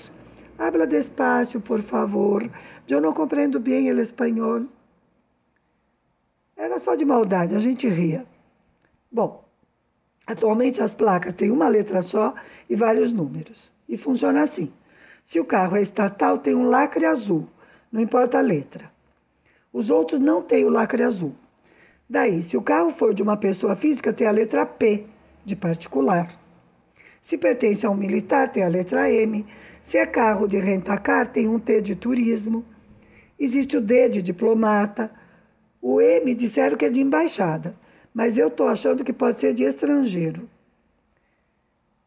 Habla 0.59 0.89
despacio, 0.89 1.61
por 1.61 1.81
favor. 1.81 2.43
Eu 2.89 3.01
não 3.01 3.13
compreendo 3.13 3.61
bem 3.61 3.93
o 3.93 4.01
espanhol. 4.01 4.67
Era 6.57 6.81
só 6.81 6.97
de 6.97 7.05
maldade, 7.05 7.55
a 7.55 7.61
gente 7.61 7.89
ria. 7.89 8.27
Bom, 9.11 9.45
atualmente 10.27 10.83
as 10.83 10.93
placas 10.93 11.33
têm 11.33 11.53
uma 11.53 11.69
letra 11.69 12.03
só 12.03 12.35
e 12.69 12.75
vários 12.75 13.13
números. 13.13 13.73
E 13.89 13.97
funciona 13.97 14.43
assim. 14.43 14.73
Se 15.25 15.39
o 15.39 15.45
carro 15.45 15.77
é 15.77 15.83
estatal, 15.83 16.39
tem 16.39 16.55
um 16.55 16.67
lacre 16.67 17.07
azul, 17.07 17.47
não 17.93 18.01
importa 18.01 18.39
a 18.39 18.43
letra. 18.43 18.91
Os 19.73 19.91
outros 19.91 20.19
não 20.19 20.43
têm 20.43 20.65
o 20.65 20.71
lacre 20.71 21.05
azul. 21.05 21.35
Daí, 22.11 22.43
se 22.43 22.57
o 22.57 22.63
carro 22.63 22.91
for 22.91 23.15
de 23.15 23.23
uma 23.23 23.37
pessoa 23.37 23.77
física, 23.77 24.13
tem 24.13 24.27
a 24.27 24.33
letra 24.33 24.67
P, 24.67 25.07
de 25.45 25.55
particular. 25.55 26.48
Se 27.23 27.37
pertence 27.37 27.85
a 27.85 27.91
um 27.91 27.95
militar, 27.95 28.49
tem 28.49 28.63
a 28.63 28.69
letra 28.69 29.11
M. 29.11 29.47
Se 29.83 29.97
é 29.97 30.07
carro 30.07 30.47
de 30.47 30.59
rentacar, 30.59 31.27
tem 31.27 31.49
um 31.49 31.59
T 31.59 31.81
de 31.81 31.95
turismo. 31.95 32.65
Existe 33.39 33.77
o 33.77 33.81
D 33.81 34.09
de 34.09 34.23
diplomata. 34.23 35.11
O 35.81 36.01
M 36.01 36.35
disseram 36.35 36.77
que 36.77 36.85
é 36.85 36.91
de 36.91 37.01
embaixada, 37.01 37.75
mas 38.13 38.37
eu 38.37 38.49
estou 38.49 38.69
achando 38.69 39.05
que 39.05 39.13
pode 39.13 39.39
ser 39.41 39.55
de 39.55 39.65
estrangeiro. 39.65 40.49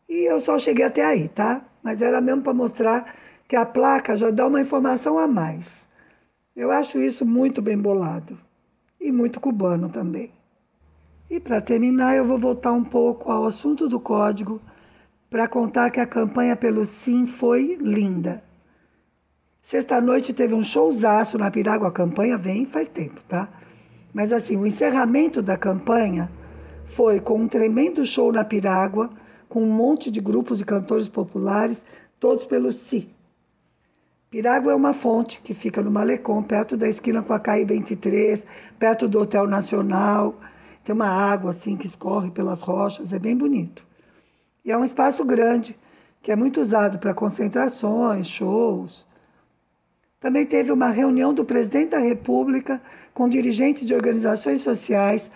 E 0.10 0.30
eu 0.30 0.40
só 0.40 0.60
cheguei 0.60 0.84
até 0.84 1.06
aí, 1.06 1.30
tá? 1.30 1.66
Mas 1.82 2.02
era 2.02 2.20
mesmo 2.20 2.42
para 2.42 2.54
mostrar 2.54 3.16
que 3.48 3.56
a 3.56 3.66
placa 3.66 4.18
já 4.18 4.30
dá 4.30 4.46
uma 4.46 4.62
informação 4.62 5.18
a 5.18 5.28
mais. 5.28 5.88
Eu 6.56 6.70
acho 6.70 7.00
isso 7.00 7.26
muito 7.26 7.62
bem 7.62 7.78
bolado 7.78 8.38
e 9.00 9.12
muito 9.12 9.40
cubano 9.40 9.90
também. 9.90 10.32
E 11.30 11.40
para 11.40 11.62
terminar, 11.62 12.16
eu 12.16 12.26
vou 12.26 12.38
voltar 12.38 12.74
um 12.74 12.84
pouco 12.84 13.32
ao 13.32 13.46
assunto 13.46 13.88
do 13.88 14.00
código 14.00 14.62
para 15.32 15.48
contar 15.48 15.90
que 15.92 16.00
a 16.02 16.06
campanha 16.06 16.58
pelo 16.58 16.84
Sim 16.84 17.26
foi 17.26 17.78
linda. 17.80 18.44
Sexta-noite 19.64 20.34
teve 20.34 20.54
um 20.54 20.62
showzaço 20.62 21.38
na 21.38 21.50
Piragua. 21.50 21.88
A 21.88 21.92
campanha 21.92 22.38
vem 22.38 22.66
faz 22.66 22.90
tempo, 22.90 23.22
tá? 23.30 23.48
Mas 24.14 24.34
assim, 24.34 24.58
o 24.58 24.68
encerramento 24.68 25.42
da 25.42 25.56
campanha 25.56 26.30
foi 26.84 27.22
com 27.22 27.38
um 27.38 27.48
tremendo 27.48 28.06
show 28.06 28.30
na 28.30 28.44
Piragua, 28.44 29.10
com 29.48 29.64
um 29.64 29.72
monte 29.72 30.12
de 30.12 30.20
grupos 30.20 30.58
de 30.58 30.66
cantores 30.66 31.08
populares, 31.08 31.86
todos 32.20 32.44
pelo 32.44 32.74
Si. 32.74 33.10
Pirágua 34.30 34.74
é 34.74 34.76
uma 34.76 34.94
fonte 34.94 35.40
que 35.42 35.54
fica 35.54 35.82
no 35.82 35.90
Malecom, 35.90 36.44
perto 36.44 36.76
da 36.76 36.90
esquina 36.90 37.24
com 37.24 37.32
a 37.32 37.40
CAI 37.40 37.64
23, 37.64 38.46
perto 38.78 39.08
do 39.08 39.22
Hotel 39.22 39.48
Nacional. 39.48 40.36
Tem 40.84 40.94
uma 40.94 41.08
água 41.08 41.52
assim 41.52 41.78
que 41.78 41.88
escorre 41.88 42.32
pelas 42.32 42.62
rochas, 42.62 43.14
é 43.14 43.20
bem 43.20 43.36
bonito. 43.36 43.91
E 44.64 44.72
é 44.72 44.78
um 44.78 44.84
espaço 44.84 45.26
grande, 45.26 45.78
que 46.22 46.32
é 46.32 46.36
muito 46.36 46.62
usado 46.62 47.00
para 47.00 47.14
concentrações, 47.14 48.28
shows. 48.28 49.06
Também 50.20 50.46
teve 50.46 50.72
uma 50.72 50.90
reunião 50.90 51.34
do 51.34 51.44
presidente 51.44 51.92
da 51.92 52.00
República 52.00 52.82
com 53.14 53.28
dirigentes 53.28 53.86
de 53.86 53.94
organizações 53.94 54.62
sociais 54.62 55.32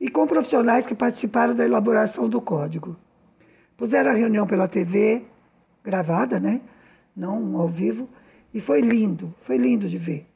e 0.00 0.10
com 0.10 0.26
profissionais 0.26 0.84
que 0.84 0.94
participaram 0.94 1.54
da 1.54 1.64
elaboração 1.64 2.28
do 2.28 2.40
código. 2.40 2.96
Puseram 3.76 4.10
a 4.10 4.14
reunião 4.14 4.46
pela 4.46 4.66
TV, 4.66 5.22
gravada, 5.84 6.40
né? 6.40 6.60
Não 7.14 7.56
ao 7.56 7.68
vivo 7.68 8.08
e 8.52 8.60
foi 8.60 8.80
lindo, 8.80 9.34
foi 9.40 9.56
lindo 9.56 9.88
de 9.88 9.96
ver. 9.96 10.26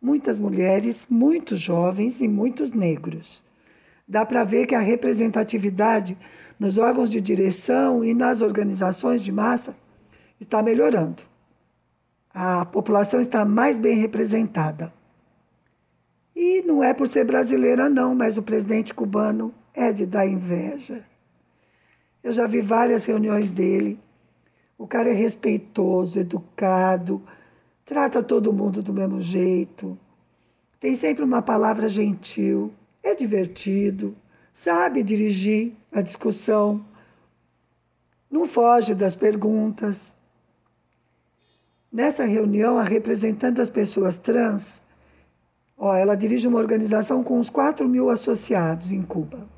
Muitas 0.00 0.38
mulheres, 0.38 1.06
muitos 1.10 1.60
jovens 1.60 2.20
e 2.20 2.28
muitos 2.28 2.72
negros. 2.72 3.44
Dá 4.06 4.24
para 4.24 4.44
ver 4.44 4.66
que 4.66 4.74
a 4.74 4.80
representatividade 4.80 6.16
nos 6.58 6.76
órgãos 6.76 7.08
de 7.08 7.20
direção 7.20 8.04
e 8.04 8.12
nas 8.12 8.40
organizações 8.40 9.22
de 9.22 9.30
massa 9.30 9.74
está 10.40 10.62
melhorando. 10.62 11.22
A 12.32 12.64
população 12.64 13.20
está 13.20 13.44
mais 13.44 13.78
bem 13.78 13.96
representada. 13.98 14.92
E 16.34 16.62
não 16.62 16.82
é 16.82 16.94
por 16.94 17.08
ser 17.08 17.24
brasileira, 17.24 17.88
não, 17.88 18.14
mas 18.14 18.38
o 18.38 18.42
presidente 18.42 18.94
cubano 18.94 19.52
é 19.74 19.92
de 19.92 20.06
dar 20.06 20.26
inveja. 20.26 21.04
Eu 22.22 22.32
já 22.32 22.46
vi 22.46 22.60
várias 22.60 23.06
reuniões 23.06 23.50
dele. 23.50 23.98
O 24.76 24.86
cara 24.86 25.08
é 25.10 25.12
respeitoso, 25.12 26.20
educado, 26.20 27.22
trata 27.84 28.22
todo 28.22 28.52
mundo 28.52 28.82
do 28.82 28.92
mesmo 28.92 29.20
jeito, 29.20 29.98
tem 30.78 30.94
sempre 30.94 31.24
uma 31.24 31.42
palavra 31.42 31.88
gentil, 31.88 32.70
é 33.02 33.14
divertido, 33.14 34.14
sabe 34.54 35.02
dirigir 35.02 35.72
a 35.92 36.00
discussão, 36.00 36.84
não 38.30 38.44
foge 38.44 38.94
das 38.94 39.16
perguntas. 39.16 40.14
Nessa 41.90 42.24
reunião, 42.24 42.78
a 42.78 42.82
representante 42.82 43.56
das 43.56 43.70
pessoas 43.70 44.18
trans, 44.18 44.82
ó, 45.76 45.94
ela 45.94 46.14
dirige 46.14 46.46
uma 46.46 46.58
organização 46.58 47.22
com 47.22 47.38
uns 47.38 47.48
4 47.48 47.88
mil 47.88 48.10
associados 48.10 48.92
em 48.92 49.02
Cuba. 49.02 49.48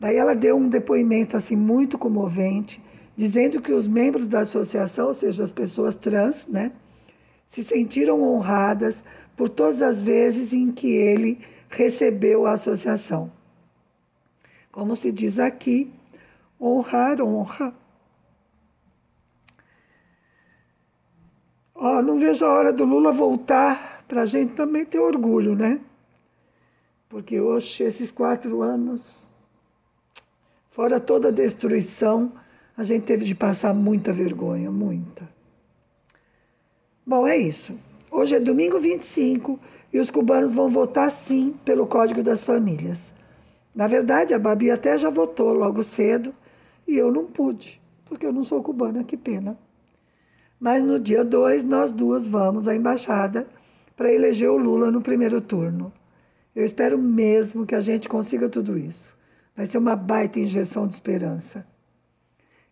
Daí 0.00 0.16
ela 0.16 0.34
deu 0.34 0.56
um 0.56 0.68
depoimento 0.68 1.36
assim 1.36 1.54
muito 1.54 1.98
comovente 1.98 2.82
dizendo 3.16 3.60
que 3.60 3.72
os 3.72 3.86
membros 3.86 4.26
da 4.26 4.40
associação, 4.40 5.08
ou 5.08 5.14
seja, 5.14 5.44
as 5.44 5.52
pessoas 5.52 5.94
trans, 5.96 6.48
né, 6.48 6.72
se 7.46 7.62
sentiram 7.62 8.22
honradas 8.22 9.04
por 9.36 9.48
todas 9.48 9.82
as 9.82 10.00
vezes 10.00 10.52
em 10.52 10.72
que 10.72 10.90
ele 10.90 11.38
recebeu 11.68 12.46
a 12.46 12.52
associação. 12.52 13.30
Como 14.72 14.96
se 14.96 15.12
diz 15.12 15.38
aqui, 15.38 15.92
honrar 16.58 17.20
honra. 17.20 17.74
Ó, 21.74 21.98
oh, 21.98 22.02
não 22.02 22.18
vejo 22.18 22.46
a 22.46 22.48
hora 22.48 22.72
do 22.72 22.84
Lula 22.84 23.12
voltar 23.12 24.02
para 24.08 24.22
a 24.22 24.26
gente 24.26 24.54
também 24.54 24.86
ter 24.86 24.98
orgulho, 24.98 25.54
né? 25.54 25.78
Porque 27.08 27.38
hoje, 27.38 27.82
esses 27.82 28.10
quatro 28.10 28.62
anos, 28.62 29.30
fora 30.70 30.98
toda 30.98 31.28
a 31.28 31.32
destruição, 31.32 32.32
a 32.74 32.82
gente 32.82 33.04
teve 33.04 33.26
de 33.26 33.34
passar 33.34 33.74
muita 33.74 34.10
vergonha, 34.12 34.70
muita. 34.70 35.28
Bom, 37.04 37.26
é 37.26 37.36
isso. 37.36 37.78
Hoje 38.10 38.36
é 38.36 38.40
domingo 38.40 38.80
25 38.80 39.58
e 39.92 39.98
os 39.98 40.08
cubanos 40.08 40.52
vão 40.54 40.70
votar 40.70 41.10
sim 41.10 41.54
pelo 41.64 41.86
Código 41.86 42.22
das 42.22 42.42
Famílias. 42.42 43.12
Na 43.74 43.86
verdade, 43.86 44.34
a 44.34 44.38
Babi 44.38 44.70
até 44.70 44.98
já 44.98 45.08
votou 45.08 45.52
logo 45.52 45.82
cedo 45.82 46.34
e 46.86 46.96
eu 46.96 47.10
não 47.10 47.24
pude, 47.26 47.80
porque 48.04 48.26
eu 48.26 48.32
não 48.32 48.44
sou 48.44 48.62
cubana, 48.62 49.02
que 49.02 49.16
pena. 49.16 49.58
Mas 50.60 50.82
no 50.84 51.00
dia 51.00 51.24
2, 51.24 51.64
nós 51.64 51.90
duas 51.90 52.26
vamos 52.26 52.68
à 52.68 52.74
embaixada 52.74 53.48
para 53.96 54.12
eleger 54.12 54.50
o 54.50 54.56
Lula 54.56 54.90
no 54.90 55.00
primeiro 55.00 55.40
turno. 55.40 55.92
Eu 56.54 56.66
espero 56.66 56.98
mesmo 56.98 57.64
que 57.64 57.74
a 57.74 57.80
gente 57.80 58.08
consiga 58.08 58.48
tudo 58.48 58.76
isso. 58.76 59.10
Vai 59.56 59.66
ser 59.66 59.78
uma 59.78 59.96
baita 59.96 60.38
injeção 60.38 60.86
de 60.86 60.94
esperança. 60.94 61.64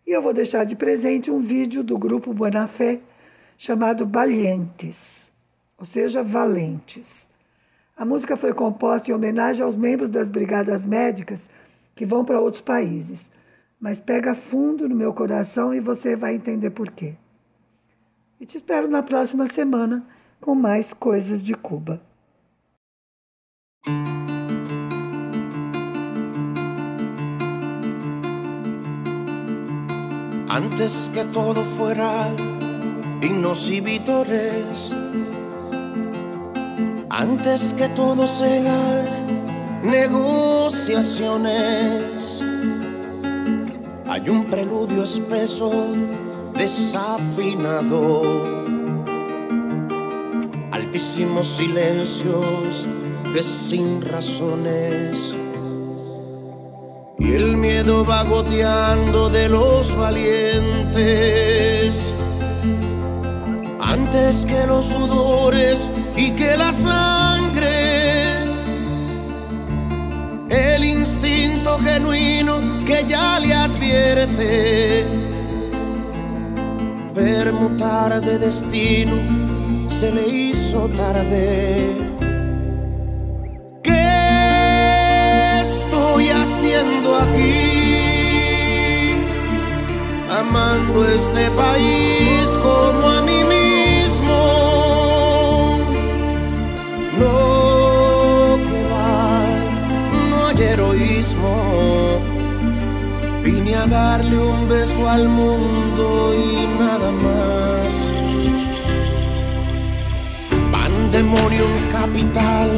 E 0.05 0.11
eu 0.11 0.21
vou 0.21 0.33
deixar 0.33 0.65
de 0.65 0.75
presente 0.75 1.31
um 1.31 1.39
vídeo 1.39 1.83
do 1.83 1.97
grupo 1.97 2.33
Bonafé 2.33 3.01
chamado 3.57 4.05
Valientes, 4.05 5.31
ou 5.77 5.85
seja, 5.85 6.23
Valentes. 6.23 7.30
A 8.01 8.05
música 8.05 8.35
foi 8.35 8.51
composta 8.51 9.11
em 9.11 9.13
homenagem 9.13 9.63
aos 9.63 9.77
membros 9.77 10.09
das 10.09 10.27
brigadas 10.27 10.83
médicas 10.83 11.47
que 11.93 12.03
vão 12.03 12.25
para 12.25 12.41
outros 12.41 12.63
países, 12.63 13.29
mas 13.79 13.99
pega 14.01 14.33
fundo 14.33 14.89
no 14.89 14.95
meu 14.95 15.13
coração 15.13 15.71
e 15.71 15.79
você 15.79 16.15
vai 16.15 16.33
entender 16.33 16.71
por 16.71 16.89
quê. 16.89 17.13
E 18.39 18.45
te 18.47 18.57
espero 18.57 18.87
na 18.87 19.03
próxima 19.03 19.47
semana 19.47 20.03
com 20.39 20.55
mais 20.55 20.93
coisas 20.93 21.43
de 21.43 21.53
Cuba. 21.53 22.01
Antes 30.49 31.07
que 31.09 31.23
todo 31.25 31.63
fuera 31.77 32.09
himnos 33.21 33.69
y 33.69 33.79
antes 37.11 37.73
que 37.73 37.89
todo 37.89 38.25
sea 38.25 39.03
negociaciones, 39.83 42.41
hay 44.07 44.29
un 44.29 44.49
preludio 44.49 45.03
espeso, 45.03 45.87
desafinado, 46.53 48.21
altísimos 50.71 51.47
silencios 51.47 52.87
de 53.33 53.43
sin 53.43 54.01
razones. 54.01 55.35
Y 57.19 57.33
el 57.33 57.57
miedo 57.57 58.05
va 58.05 58.23
goteando 58.23 59.29
de 59.29 59.49
los 59.49 59.93
valientes 59.97 61.51
antes 63.91 64.45
que 64.45 64.65
los 64.67 64.85
sudores 64.85 65.89
y 66.15 66.31
que 66.31 66.57
la 66.57 66.71
sangre 66.71 68.43
el 70.49 70.83
instinto 70.83 71.77
genuino 71.79 72.83
que 72.85 73.05
ya 73.07 73.39
le 73.39 73.53
advierte 73.53 75.05
permutar 77.13 78.21
de 78.21 78.37
destino 78.39 79.15
se 79.87 80.11
le 80.11 80.27
hizo 80.27 80.87
tarde 80.89 82.11
haciendo 86.61 87.17
aquí? 87.17 87.53
Amando 90.29 91.05
este 91.05 91.49
país 91.51 92.49
como 92.61 93.09
a 93.09 93.21
mí 93.21 93.30
darle 103.87 104.37
un 104.37 104.69
beso 104.69 105.09
al 105.09 105.27
mundo 105.27 106.33
y 106.35 106.67
nada 106.79 107.11
más. 107.11 108.13
Pandemonium 110.71 111.89
capital 111.91 112.69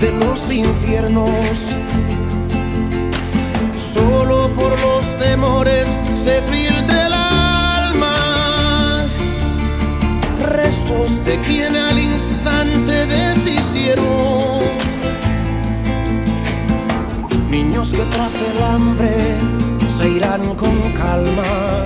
de 0.00 0.12
los 0.12 0.50
infiernos 0.50 1.74
solo 3.76 4.50
por 4.54 4.70
los 4.80 5.18
temores 5.18 5.88
se 6.14 6.40
filtra 6.42 7.06
el 7.06 7.12
alma. 7.12 9.06
Restos 10.40 11.24
de 11.24 11.38
quien 11.38 11.76
al 11.76 11.98
instante 11.98 13.06
deshicieron. 13.06 14.60
Niños 17.50 17.88
que 17.90 18.04
tras 18.04 18.34
el 18.36 18.62
hambre 18.62 19.10
se 20.00 20.08
irán 20.08 20.54
con 20.54 20.76
calma. 20.92 21.84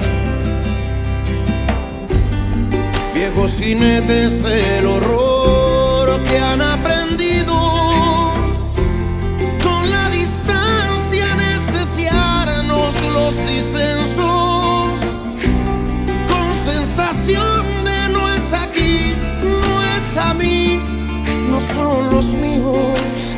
Viejos 3.15 3.53
jinetes 3.61 4.43
del 4.43 4.87
horror 4.87 6.23
que 6.25 6.39
han 6.39 6.63
aprendido 6.63 7.15
los 13.15 13.37
disensos 13.47 15.01
con 16.29 16.47
sensación 16.65 17.65
de 17.85 18.09
no 18.13 18.35
es 18.35 18.53
aquí, 18.53 19.15
no 19.43 19.83
es 19.83 20.17
a 20.17 20.35
mí, 20.35 20.81
no 21.49 21.59
son 21.61 22.11
los 22.11 22.27
míos, 22.35 23.37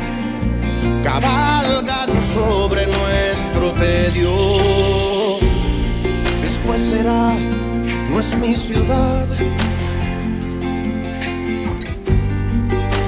cabalgan 1.03 2.09
sobre 2.33 2.66
tedio. 3.73 4.31
Después 6.41 6.81
será, 6.81 7.33
no 8.09 8.19
es 8.19 8.35
mi 8.37 8.55
ciudad. 8.55 9.27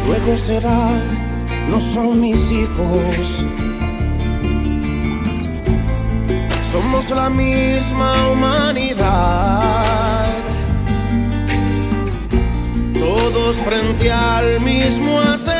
Luego 0.08 0.36
será, 0.36 0.90
no 1.70 1.80
son 1.80 2.20
mis 2.20 2.52
hijos 2.52 3.46
somos 6.72 7.10
la 7.10 7.30
misma 7.30 8.14
humanidad. 8.32 9.62
Todos 12.94 13.58
frente 13.58 14.12
al 14.12 14.60
mismo 14.62 15.20
acertijo. 15.20 15.59